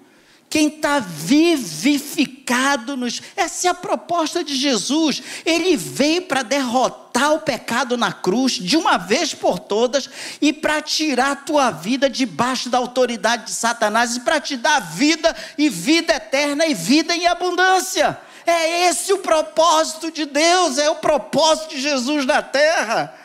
quem 0.51 0.67
está 0.67 0.99
vivificado 0.99 2.97
nos. 2.97 3.23
Essa 3.37 3.69
é 3.69 3.71
a 3.71 3.75
proposta 3.75 4.43
de 4.43 4.57
Jesus. 4.57 5.23
Ele 5.47 5.77
veio 5.77 6.23
para 6.23 6.43
derrotar 6.43 7.35
o 7.35 7.39
pecado 7.39 7.97
na 7.97 8.13
cruz 8.13 8.55
de 8.55 8.77
uma 8.77 8.99
vez 8.99 9.33
por 9.33 9.61
todas 9.61 10.11
e 10.43 10.53
para 10.53 10.83
tirar 10.83 11.31
a 11.31 11.37
tua 11.37 11.71
vida 11.71 12.11
debaixo 12.11 12.69
da 12.69 12.79
autoridade 12.79 13.45
de 13.45 13.53
Satanás 13.53 14.17
e 14.17 14.21
para 14.21 14.41
te 14.41 14.57
dar 14.57 14.81
vida 14.81 15.35
e 15.57 15.69
vida 15.69 16.15
eterna 16.15 16.67
e 16.67 16.75
vida 16.75 17.15
em 17.15 17.29
abundância. 17.29 18.19
É 18.45 18.89
esse 18.89 19.13
o 19.13 19.19
propósito 19.19 20.11
de 20.11 20.27
Deus, 20.27 20.79
é 20.79 20.91
o 20.91 20.97
propósito 20.97 21.77
de 21.77 21.81
Jesus 21.81 22.27
na 22.27 22.43
terra. 22.43 23.20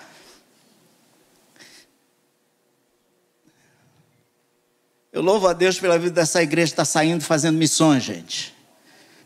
Eu 5.15 5.21
louvo 5.21 5.47
a 5.47 5.53
Deus 5.53 5.79
pela 5.79 5.97
vida 5.97 6.15
dessa 6.15 6.43
igreja 6.43 6.67
que 6.67 6.73
está 6.73 6.83
saindo 6.83 7.23
fazendo 7.23 7.57
missões, 7.57 8.03
gente. 8.03 8.53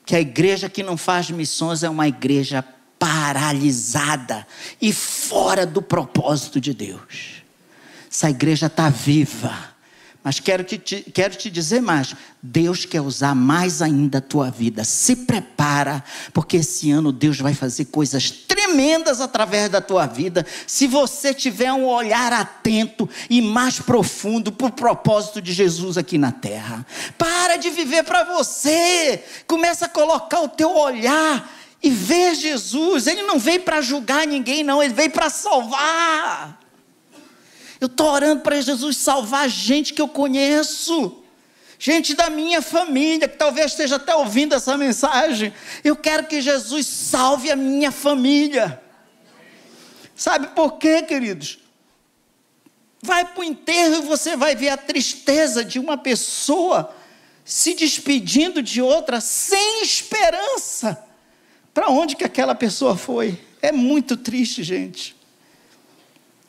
Que 0.06 0.16
a 0.16 0.20
igreja 0.20 0.70
que 0.70 0.84
não 0.84 0.96
faz 0.96 1.32
missões 1.32 1.82
é 1.82 1.90
uma 1.90 2.08
igreja 2.08 2.64
paralisada 3.00 4.46
e 4.80 4.94
fora 4.94 5.66
do 5.66 5.82
propósito 5.82 6.62
de 6.62 6.76
Deus. 6.76 7.42
Essa 8.08 8.30
igreja 8.30 8.68
está 8.68 8.88
viva, 8.88 9.69
Mas 10.22 10.38
quero, 10.38 10.66
que 10.66 10.78
te, 10.78 11.02
quero 11.14 11.36
te 11.36 11.50
dizer 11.50 11.82
mais: 11.82 12.14
Deus 12.44 12.84
quer 12.84 13.00
usar 13.00 13.34
mais 13.34 13.82
ainda 13.82 14.18
a 14.18 14.22
tua 14.22 14.52
vida. 14.52 14.84
Se 14.84 15.16
prepara, 15.16 16.04
porque 16.34 16.58
esse 16.58 16.92
ano 16.92 17.14
Deus 17.14 17.40
vai 17.40 17.54
fazer 17.54 17.86
coisas 17.86 18.30
tremendas 18.30 19.22
através 19.22 19.70
da 19.70 19.80
tua 19.80 20.06
vida. 20.06 20.46
Se 20.68 20.88
você 20.88 21.34
tiver 21.34 21.72
um 21.72 21.86
olhar 21.86 22.34
atento 22.34 23.10
e 23.30 23.42
mais 23.42 23.80
profundo 23.80 24.52
para 24.52 24.68
o 24.68 24.72
propósito 24.72 25.42
de 25.42 25.54
Jesus 25.54 25.98
aqui 25.98 26.18
na 26.18 26.34
terra. 26.34 26.86
Para 27.18 27.56
de 27.56 27.70
viver 27.70 28.04
para 28.04 28.26
você. 28.26 29.24
Começa 29.48 29.86
a 29.86 29.90
colocar 29.90 30.42
o 30.42 30.50
teu 30.50 30.76
olhar 30.76 31.50
e 31.82 31.90
ver 31.90 32.36
Jesus. 32.36 33.08
Ele 33.08 33.24
não 33.24 33.40
veio 33.40 33.62
para 33.62 33.80
julgar 33.80 34.28
ninguém, 34.28 34.64
não, 34.64 34.84
ele 34.84 34.94
veio 34.94 35.12
para 35.12 35.30
salvar. 35.30 36.60
Eu 37.80 37.88
estou 37.88 38.08
orando 38.08 38.42
para 38.42 38.60
Jesus 38.60 38.98
salvar 38.98 39.50
gente 39.50 39.94
que 39.94 40.02
eu 40.02 40.08
conheço, 40.08 41.24
gente 41.78 42.14
da 42.14 42.30
minha 42.30 42.62
família, 42.62 43.28
que 43.28 43.38
talvez 43.38 43.72
esteja 43.72 43.96
até 43.96 44.14
ouvindo 44.16 44.54
essa 44.54 44.78
mensagem. 44.78 45.54
Eu 45.84 45.96
quero 45.96 46.28
que 46.28 46.42
Jesus 46.42 46.86
salve 46.86 47.50
a 47.50 47.56
minha 47.56 47.92
família. 47.92 48.82
Sabe 50.16 50.48
por 50.48 50.74
quê, 50.74 51.02
queridos? 51.04 51.60
Vai 53.02 53.24
para 53.24 53.40
o 53.40 53.44
enterro 53.46 53.96
e 53.96 54.08
você 54.08 54.36
vai 54.36 54.56
ver 54.56 54.70
a 54.70 54.78
tristeza 54.78 55.64
de 55.64 55.80
uma 55.80 55.98
pessoa 55.98 56.94
se 57.46 57.74
despedindo 57.74 58.62
de 58.62 58.82
outra 58.82 59.22
sem 59.22 59.82
esperança. 59.82 61.02
Para 61.74 61.90
onde 61.90 62.18
que 62.18 62.26
aquela 62.26 62.54
pessoa 62.54 62.98
foi? 62.98 63.40
É 63.62 63.72
muito 63.72 64.18
triste, 64.18 64.64
gente. 64.64 65.16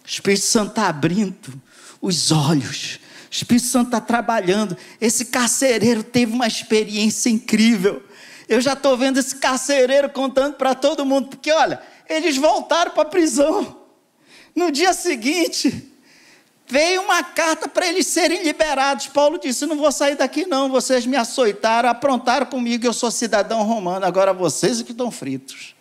O 0.04 0.08
Espírito 0.08 0.44
Santo 0.44 0.70
está 0.70 0.88
abrindo 0.88 1.60
os 2.00 2.32
olhos. 2.32 2.98
O 3.30 3.32
Espírito 3.32 3.66
Santo 3.66 3.86
está 3.86 4.00
trabalhando. 4.00 4.76
Esse 5.00 5.26
carcereiro 5.26 6.02
teve 6.02 6.32
uma 6.32 6.46
experiência 6.46 7.30
incrível. 7.30 8.02
Eu 8.48 8.60
já 8.60 8.72
estou 8.72 8.96
vendo 8.96 9.18
esse 9.18 9.36
carcereiro 9.36 10.10
contando 10.10 10.54
para 10.54 10.74
todo 10.74 11.06
mundo, 11.06 11.28
porque 11.28 11.52
olha, 11.52 11.80
eles 12.08 12.36
voltaram 12.36 12.90
para 12.90 13.02
a 13.02 13.06
prisão. 13.06 13.78
No 14.56 14.72
dia 14.72 14.92
seguinte, 14.92 15.88
veio 16.66 17.02
uma 17.02 17.22
carta 17.22 17.68
para 17.68 17.86
eles 17.86 18.08
serem 18.08 18.42
liberados. 18.42 19.06
Paulo 19.06 19.38
disse: 19.38 19.66
Não 19.66 19.76
vou 19.76 19.92
sair 19.92 20.16
daqui, 20.16 20.46
não. 20.46 20.68
Vocês 20.68 21.06
me 21.06 21.16
açoitaram, 21.16 21.88
aprontaram 21.88 22.46
comigo, 22.46 22.84
eu 22.84 22.92
sou 22.92 23.10
cidadão 23.10 23.62
romano, 23.62 24.04
agora 24.04 24.32
vocês 24.32 24.80
é 24.80 24.84
que 24.84 24.90
estão 24.90 25.10
fritos. 25.10 25.76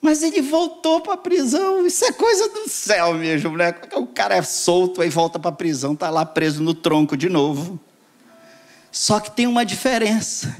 Mas 0.00 0.22
ele 0.22 0.40
voltou 0.40 1.00
para 1.02 1.14
a 1.14 1.18
prisão, 1.18 1.86
isso 1.86 2.04
é 2.06 2.12
coisa 2.12 2.48
do 2.48 2.68
céu 2.68 3.14
mesmo, 3.14 3.56
né? 3.56 3.74
O 3.96 4.06
cara 4.06 4.36
é 4.36 4.42
solto, 4.42 5.02
aí 5.02 5.10
volta 5.10 5.38
para 5.38 5.50
a 5.50 5.54
prisão, 5.54 5.92
está 5.92 6.08
lá 6.08 6.24
preso 6.24 6.62
no 6.62 6.72
tronco 6.72 7.16
de 7.16 7.28
novo. 7.28 7.78
Só 8.90 9.20
que 9.20 9.30
tem 9.30 9.46
uma 9.46 9.64
diferença: 9.64 10.56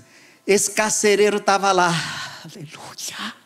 esse 0.46 0.72
carcereiro 0.72 1.38
estava 1.38 1.72
lá, 1.72 1.90
aleluia. 2.44 3.40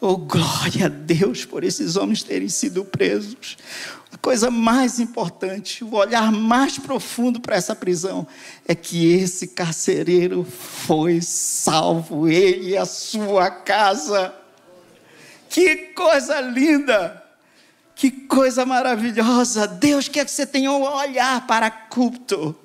Oh, 0.00 0.16
glória 0.16 0.86
a 0.86 0.88
Deus 0.88 1.44
por 1.44 1.64
esses 1.64 1.96
homens 1.96 2.22
terem 2.22 2.48
sido 2.48 2.84
presos. 2.84 3.56
A 4.12 4.18
coisa 4.18 4.50
mais 4.50 4.98
importante, 4.98 5.82
o 5.84 5.94
olhar 5.94 6.30
mais 6.32 6.78
profundo 6.78 7.40
para 7.40 7.56
essa 7.56 7.74
prisão, 7.74 8.26
é 8.66 8.74
que 8.74 9.12
esse 9.12 9.48
carcereiro 9.48 10.44
foi 10.44 11.20
salvo, 11.20 12.28
ele 12.28 12.70
e 12.70 12.76
a 12.76 12.86
sua 12.86 13.50
casa. 13.50 14.34
Que 15.48 15.76
coisa 15.94 16.40
linda! 16.40 17.22
Que 17.94 18.10
coisa 18.10 18.66
maravilhosa! 18.66 19.66
Deus 19.66 20.08
quer 20.08 20.24
que 20.24 20.30
você 20.30 20.46
tenha 20.46 20.70
um 20.70 20.82
olhar 20.82 21.46
para 21.46 21.70
culto 21.70 22.56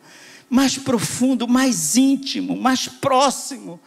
mais 0.52 0.78
profundo, 0.78 1.48
mais 1.48 1.96
íntimo, 1.96 2.58
mais 2.58 2.86
próximo 2.86 3.80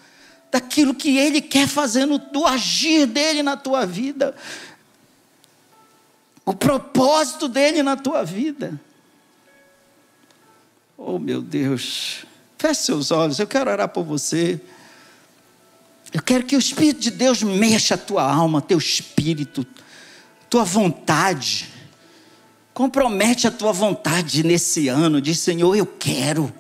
daquilo 0.50 0.94
que 0.94 1.18
Ele 1.18 1.42
quer 1.42 1.68
fazer 1.68 2.07
no 2.07 2.16
do 2.16 2.46
agir 2.46 3.07
dele 3.07 3.42
na 3.42 3.54
tua 3.54 3.85
vida, 3.85 4.35
o 6.46 6.54
propósito 6.54 7.48
dele 7.48 7.83
na 7.83 7.96
tua 7.96 8.24
vida. 8.24 8.80
Oh 10.96 11.18
meu 11.18 11.42
Deus, 11.42 12.24
feche 12.57 12.80
seus 12.83 13.11
olhos, 13.11 13.38
eu 13.38 13.46
quero 13.46 13.70
orar 13.70 13.88
por 13.90 14.04
você. 14.04 14.59
Eu 16.14 16.22
quero 16.22 16.44
que 16.44 16.55
o 16.55 16.59
Espírito 16.61 17.00
de 17.00 17.11
Deus 17.11 17.42
mexa 17.42 17.96
a 17.96 17.98
tua 17.98 18.22
alma, 18.22 18.62
teu 18.62 18.79
espírito, 18.79 19.66
tua 20.48 20.62
vontade. 20.62 21.68
Compromete 22.72 23.48
a 23.48 23.50
tua 23.50 23.72
vontade 23.72 24.44
nesse 24.44 24.87
ano. 24.87 25.20
Diz, 25.20 25.40
Senhor, 25.40 25.74
eu 25.74 25.85
quero. 25.85 26.53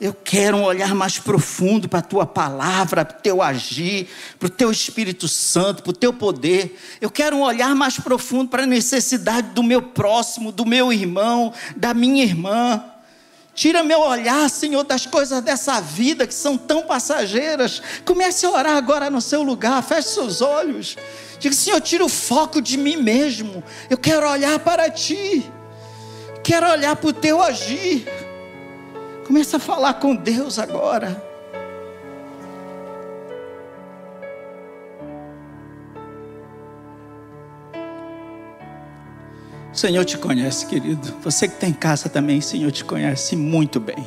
Eu 0.00 0.14
quero 0.14 0.58
um 0.58 0.62
olhar 0.62 0.94
mais 0.94 1.18
profundo 1.18 1.88
para 1.88 1.98
a 1.98 2.02
tua 2.02 2.24
palavra, 2.24 3.04
para 3.04 3.18
o 3.18 3.20
teu 3.20 3.42
agir, 3.42 4.08
para 4.38 4.46
o 4.46 4.50
teu 4.50 4.70
Espírito 4.70 5.26
Santo, 5.26 5.82
para 5.82 5.90
o 5.90 5.96
teu 5.96 6.12
poder. 6.12 6.78
Eu 7.00 7.10
quero 7.10 7.34
um 7.34 7.42
olhar 7.42 7.74
mais 7.74 7.98
profundo 7.98 8.48
para 8.48 8.62
a 8.62 8.66
necessidade 8.66 9.48
do 9.50 9.62
meu 9.64 9.82
próximo, 9.82 10.52
do 10.52 10.64
meu 10.64 10.92
irmão, 10.92 11.52
da 11.76 11.92
minha 11.92 12.22
irmã. 12.22 12.80
Tira 13.58 13.82
meu 13.82 13.98
olhar, 14.02 14.48
Senhor, 14.48 14.84
das 14.84 15.04
coisas 15.04 15.42
dessa 15.42 15.80
vida 15.80 16.28
que 16.28 16.32
são 16.32 16.56
tão 16.56 16.82
passageiras. 16.82 17.82
Comece 18.04 18.46
a 18.46 18.52
orar 18.52 18.76
agora 18.76 19.10
no 19.10 19.20
seu 19.20 19.42
lugar, 19.42 19.82
feche 19.82 20.10
seus 20.10 20.40
olhos. 20.40 20.96
Diga, 21.40 21.52
Senhor, 21.52 21.80
tira 21.80 22.04
o 22.04 22.08
foco 22.08 22.62
de 22.62 22.76
mim 22.76 22.94
mesmo. 22.98 23.60
Eu 23.90 23.98
quero 23.98 24.30
olhar 24.30 24.60
para 24.60 24.88
Ti. 24.88 25.44
Quero 26.44 26.70
olhar 26.70 26.94
para 26.94 27.08
o 27.08 27.12
Teu 27.12 27.42
agir. 27.42 28.06
Comece 29.26 29.56
a 29.56 29.58
falar 29.58 29.94
com 29.94 30.14
Deus 30.14 30.60
agora. 30.60 31.27
O 39.78 39.80
Senhor 39.80 40.04
te 40.04 40.18
conhece, 40.18 40.66
querido. 40.66 41.14
Você 41.22 41.46
que 41.46 41.54
tem 41.54 41.72
casa 41.72 42.08
também, 42.08 42.40
o 42.40 42.42
Senhor 42.42 42.72
te 42.72 42.84
conhece 42.84 43.36
muito 43.36 43.78
bem. 43.78 44.04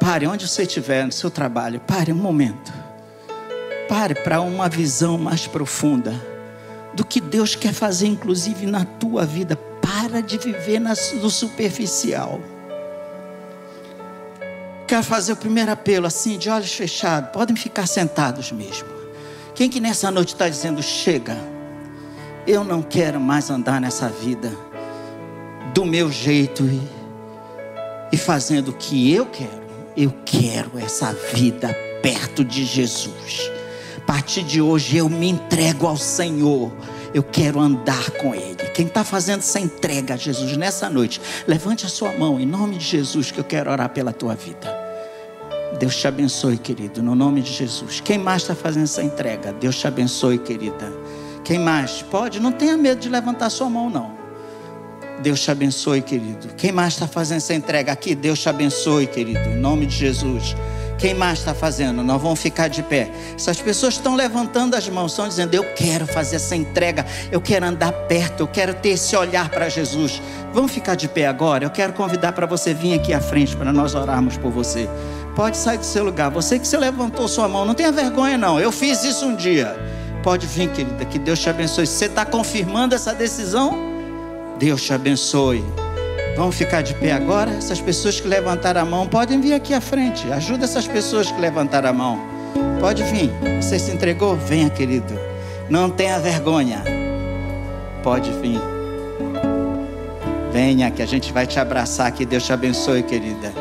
Pare 0.00 0.26
onde 0.26 0.48
você 0.48 0.62
estiver 0.62 1.06
no 1.06 1.12
seu 1.12 1.30
trabalho, 1.30 1.78
pare 1.78 2.12
um 2.12 2.16
momento. 2.16 2.72
Pare 3.88 4.16
para 4.16 4.40
uma 4.40 4.68
visão 4.68 5.16
mais 5.16 5.46
profunda 5.46 6.20
do 6.94 7.06
que 7.06 7.20
Deus 7.20 7.54
quer 7.54 7.72
fazer, 7.72 8.08
inclusive 8.08 8.66
na 8.66 8.84
tua 8.84 9.24
vida. 9.24 9.54
Para 9.54 10.20
de 10.20 10.36
viver 10.36 10.80
no 10.80 11.30
superficial. 11.30 12.40
Quero 14.88 15.04
fazer 15.04 15.34
o 15.34 15.36
primeiro 15.36 15.70
apelo 15.70 16.08
assim, 16.08 16.36
de 16.36 16.50
olhos 16.50 16.72
fechados. 16.72 17.30
Podem 17.30 17.54
ficar 17.54 17.86
sentados 17.86 18.50
mesmo. 18.50 18.88
Quem 19.54 19.70
que 19.70 19.78
nessa 19.78 20.10
noite 20.10 20.32
está 20.32 20.48
dizendo 20.48 20.82
chega? 20.82 21.54
Eu 22.46 22.62
não 22.62 22.80
quero 22.80 23.18
mais 23.20 23.50
andar 23.50 23.80
nessa 23.80 24.08
vida 24.08 24.52
do 25.74 25.84
meu 25.84 26.12
jeito 26.12 26.64
e, 26.64 26.80
e 28.12 28.16
fazendo 28.16 28.68
o 28.68 28.72
que 28.72 29.12
eu 29.12 29.26
quero. 29.26 29.66
Eu 29.96 30.14
quero 30.24 30.78
essa 30.78 31.12
vida 31.32 31.74
perto 32.00 32.44
de 32.44 32.64
Jesus. 32.64 33.50
A 33.96 34.00
partir 34.06 34.44
de 34.44 34.60
hoje 34.60 34.96
eu 34.96 35.08
me 35.08 35.28
entrego 35.28 35.88
ao 35.88 35.96
Senhor. 35.96 36.70
Eu 37.12 37.24
quero 37.24 37.58
andar 37.58 38.10
com 38.12 38.32
Ele. 38.32 38.54
Quem 38.74 38.86
está 38.86 39.02
fazendo 39.02 39.40
essa 39.40 39.58
entrega 39.58 40.14
a 40.14 40.16
Jesus 40.16 40.56
nessa 40.56 40.88
noite, 40.88 41.20
levante 41.48 41.84
a 41.84 41.88
sua 41.88 42.12
mão 42.12 42.38
em 42.38 42.46
nome 42.46 42.76
de 42.76 42.84
Jesus, 42.84 43.32
que 43.32 43.40
eu 43.40 43.44
quero 43.44 43.72
orar 43.72 43.88
pela 43.88 44.12
tua 44.12 44.36
vida. 44.36 44.72
Deus 45.80 45.96
te 45.96 46.06
abençoe, 46.06 46.58
querido, 46.58 47.02
no 47.02 47.16
nome 47.16 47.42
de 47.42 47.52
Jesus. 47.52 48.00
Quem 48.00 48.18
mais 48.18 48.42
está 48.42 48.54
fazendo 48.54 48.84
essa 48.84 49.02
entrega? 49.02 49.52
Deus 49.52 49.76
te 49.76 49.88
abençoe, 49.88 50.38
querida. 50.38 50.92
Quem 51.46 51.60
mais? 51.60 52.02
Pode, 52.02 52.40
não 52.40 52.50
tenha 52.50 52.76
medo 52.76 53.00
de 53.00 53.08
levantar 53.08 53.50
sua 53.50 53.70
mão, 53.70 53.88
não. 53.88 54.10
Deus 55.22 55.40
te 55.40 55.48
abençoe, 55.48 56.02
querido. 56.02 56.48
Quem 56.56 56.72
mais 56.72 56.94
está 56.94 57.06
fazendo 57.06 57.36
essa 57.36 57.54
entrega 57.54 57.92
aqui? 57.92 58.16
Deus 58.16 58.40
te 58.40 58.48
abençoe, 58.48 59.06
querido, 59.06 59.38
em 59.50 59.54
nome 59.54 59.86
de 59.86 59.94
Jesus. 59.94 60.56
Quem 60.98 61.14
mais 61.14 61.38
está 61.38 61.54
fazendo? 61.54 62.02
Nós 62.02 62.20
vamos 62.20 62.40
ficar 62.40 62.66
de 62.66 62.82
pé. 62.82 63.12
Essas 63.36 63.60
pessoas 63.60 63.94
estão 63.94 64.16
levantando 64.16 64.74
as 64.74 64.88
mãos, 64.88 65.12
estão 65.12 65.28
dizendo: 65.28 65.54
Eu 65.54 65.62
quero 65.74 66.04
fazer 66.04 66.34
essa 66.34 66.56
entrega, 66.56 67.06
eu 67.30 67.40
quero 67.40 67.64
andar 67.64 67.92
perto, 67.92 68.40
eu 68.40 68.48
quero 68.48 68.74
ter 68.74 68.88
esse 68.88 69.14
olhar 69.14 69.48
para 69.48 69.68
Jesus. 69.68 70.20
Vamos 70.52 70.72
ficar 70.72 70.96
de 70.96 71.06
pé 71.06 71.28
agora? 71.28 71.64
Eu 71.64 71.70
quero 71.70 71.92
convidar 71.92 72.32
para 72.32 72.46
você 72.46 72.74
vir 72.74 72.94
aqui 72.94 73.12
à 73.12 73.20
frente 73.20 73.54
para 73.54 73.72
nós 73.72 73.94
orarmos 73.94 74.36
por 74.36 74.50
você. 74.50 74.88
Pode 75.36 75.56
sair 75.56 75.78
do 75.78 75.86
seu 75.86 76.02
lugar. 76.02 76.28
Você 76.32 76.58
que 76.58 76.66
se 76.66 76.76
levantou 76.76 77.28
sua 77.28 77.46
mão, 77.46 77.64
não 77.64 77.74
tenha 77.74 77.92
vergonha, 77.92 78.36
não. 78.36 78.58
Eu 78.58 78.72
fiz 78.72 79.04
isso 79.04 79.24
um 79.24 79.36
dia. 79.36 79.95
Pode 80.26 80.44
vir, 80.48 80.68
querida, 80.72 81.04
que 81.04 81.20
Deus 81.20 81.38
te 81.38 81.48
abençoe. 81.48 81.86
Você 81.86 82.06
está 82.06 82.24
confirmando 82.24 82.96
essa 82.96 83.14
decisão, 83.14 83.78
Deus 84.58 84.82
te 84.82 84.92
abençoe. 84.92 85.64
Vamos 86.36 86.56
ficar 86.56 86.82
de 86.82 86.94
pé 86.94 87.12
agora? 87.12 87.52
Essas 87.52 87.80
pessoas 87.80 88.18
que 88.18 88.26
levantaram 88.26 88.80
a 88.80 88.84
mão, 88.84 89.06
podem 89.06 89.40
vir 89.40 89.54
aqui 89.54 89.72
à 89.72 89.80
frente. 89.80 90.28
Ajuda 90.32 90.64
essas 90.64 90.84
pessoas 90.88 91.30
que 91.30 91.40
levantaram 91.40 91.90
a 91.90 91.92
mão. 91.92 92.18
Pode 92.80 93.04
vir. 93.04 93.30
Você 93.62 93.78
se 93.78 93.92
entregou? 93.92 94.34
Venha, 94.34 94.68
querido. 94.68 95.14
Não 95.70 95.88
tenha 95.88 96.18
vergonha. 96.18 96.82
Pode 98.02 98.32
vir. 98.32 98.60
Venha 100.52 100.90
que 100.90 101.02
a 101.02 101.06
gente 101.06 101.32
vai 101.32 101.46
te 101.46 101.60
abraçar 101.60 102.08
aqui. 102.08 102.26
Deus 102.26 102.44
te 102.44 102.52
abençoe, 102.52 103.04
querida. 103.04 103.52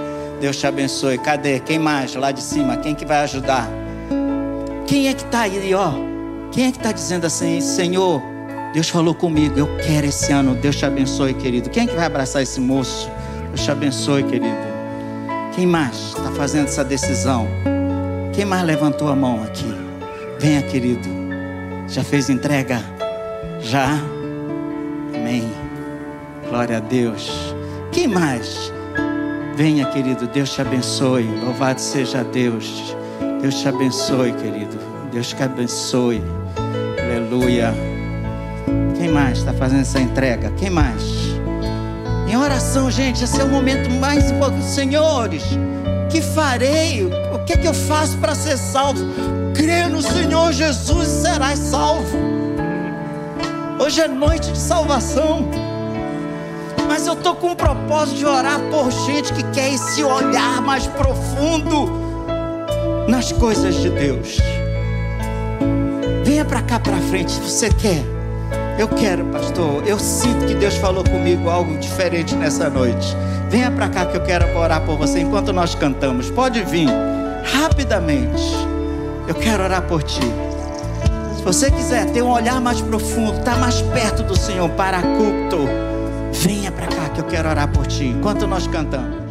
Deus 0.41 0.57
te 0.57 0.65
abençoe. 0.65 1.19
Cadê? 1.19 1.59
Quem 1.59 1.77
mais? 1.77 2.15
Lá 2.15 2.31
de 2.31 2.41
cima. 2.41 2.77
Quem 2.77 2.95
que 2.95 3.05
vai 3.05 3.17
ajudar? 3.17 3.69
Quem 4.87 5.09
é 5.09 5.13
que 5.13 5.21
está 5.21 5.41
aí, 5.41 5.71
ó? 5.75 6.14
Quem 6.55 6.67
é 6.67 6.71
que 6.71 6.77
está 6.77 6.93
dizendo 6.93 7.25
assim, 7.25 7.59
Senhor, 7.59 8.21
Deus 8.73 8.87
falou 8.87 9.13
comigo, 9.13 9.59
eu 9.59 9.67
quero 9.75 10.07
esse 10.07 10.31
ano. 10.31 10.55
Deus 10.55 10.77
te 10.77 10.85
abençoe, 10.85 11.33
querido. 11.33 11.69
Quem 11.69 11.83
é 11.83 11.85
que 11.85 11.93
vai 11.93 12.05
abraçar 12.05 12.41
esse 12.41 12.61
moço? 12.61 13.11
Deus 13.49 13.61
te 13.61 13.71
abençoe, 13.71 14.23
querido. 14.23 14.55
Quem 15.53 15.67
mais 15.67 15.97
está 15.97 16.31
fazendo 16.31 16.67
essa 16.67 16.81
decisão? 16.81 17.45
Quem 18.31 18.45
mais 18.45 18.63
levantou 18.63 19.09
a 19.09 19.15
mão 19.17 19.43
aqui? 19.43 19.65
Venha, 20.39 20.61
querido. 20.61 21.09
Já 21.89 22.05
fez 22.05 22.29
entrega? 22.29 22.81
Já? 23.59 23.89
Amém. 25.13 25.51
Glória 26.47 26.77
a 26.77 26.79
Deus. 26.79 27.53
Quem 27.91 28.07
mais? 28.07 28.71
Venha, 29.57 29.87
querido. 29.87 30.25
Deus 30.27 30.53
te 30.53 30.61
abençoe. 30.61 31.27
Louvado 31.43 31.81
seja 31.81 32.23
Deus. 32.23 32.95
Deus 33.41 33.55
te 33.55 33.67
abençoe, 33.67 34.31
querido. 34.31 34.79
Deus 35.11 35.27
te 35.27 35.43
abençoe. 35.43 36.23
Aleluia. 37.15 37.73
Quem 38.97 39.07
mais 39.07 39.37
está 39.37 39.53
fazendo 39.53 39.81
essa 39.81 40.01
entrega? 40.01 40.51
Quem 40.57 40.69
mais? 40.69 41.01
Em 42.27 42.35
oração, 42.35 42.91
gente, 42.91 43.23
esse 43.23 43.39
é 43.39 43.43
o 43.45 43.47
momento 43.47 43.89
mais 43.89 44.29
importante. 44.29 44.65
Senhores, 44.65 45.43
que 46.11 46.21
farei? 46.21 47.05
O 47.33 47.39
que 47.45 47.53
é 47.53 47.57
que 47.57 47.67
eu 47.67 47.73
faço 47.73 48.17
para 48.17 48.35
ser 48.35 48.57
salvo? 48.57 49.01
Crê 49.53 49.87
no 49.87 50.01
Senhor 50.01 50.51
Jesus 50.51 51.07
e 51.07 51.21
serás 51.21 51.57
salvo. 51.57 52.17
Hoje 53.79 54.01
é 54.01 54.09
noite 54.09 54.51
de 54.51 54.57
salvação. 54.57 55.47
Mas 56.85 57.07
eu 57.07 57.13
estou 57.13 57.35
com 57.35 57.53
o 57.53 57.55
propósito 57.55 58.17
de 58.17 58.25
orar 58.25 58.59
por 58.69 58.91
gente 58.91 59.31
que 59.31 59.43
quer 59.51 59.73
esse 59.73 60.03
olhar 60.03 60.61
mais 60.61 60.85
profundo 60.85 61.89
nas 63.07 63.31
coisas 63.31 63.75
de 63.75 63.89
Deus. 63.89 64.37
Venha 66.45 66.61
para 66.61 66.61
cá 66.61 66.79
para 66.79 66.97
frente 66.97 67.39
você 67.39 67.69
quer. 67.69 68.03
Eu 68.77 68.87
quero, 68.87 69.25
pastor. 69.25 69.83
Eu 69.87 69.97
sinto 69.97 70.45
que 70.45 70.53
Deus 70.53 70.75
falou 70.75 71.03
comigo 71.03 71.49
algo 71.49 71.75
diferente 71.79 72.35
nessa 72.35 72.69
noite. 72.69 73.15
Venha 73.49 73.71
para 73.71 73.89
cá 73.89 74.05
que 74.05 74.15
eu 74.15 74.21
quero 74.21 74.55
orar 74.55 74.81
por 74.81 74.95
você 74.95 75.21
enquanto 75.21 75.51
nós 75.51 75.73
cantamos. 75.73 76.29
Pode 76.29 76.61
vir 76.63 76.87
rapidamente. 77.51 78.43
Eu 79.27 79.33
quero 79.33 79.63
orar 79.63 79.81
por 79.83 80.03
ti. 80.03 80.21
Se 81.35 81.43
você 81.43 81.71
quiser 81.71 82.11
ter 82.11 82.21
um 82.21 82.29
olhar 82.29 82.61
mais 82.61 82.79
profundo, 82.79 83.39
estar 83.39 83.55
tá 83.55 83.57
mais 83.57 83.81
perto 83.81 84.21
do 84.21 84.37
Senhor 84.37 84.69
para 84.69 85.01
culto, 85.01 85.67
venha 86.31 86.71
para 86.71 86.85
cá 86.85 87.09
que 87.09 87.21
eu 87.21 87.25
quero 87.25 87.49
orar 87.49 87.67
por 87.69 87.87
ti 87.87 88.05
enquanto 88.05 88.45
nós 88.45 88.67
cantamos. 88.67 89.24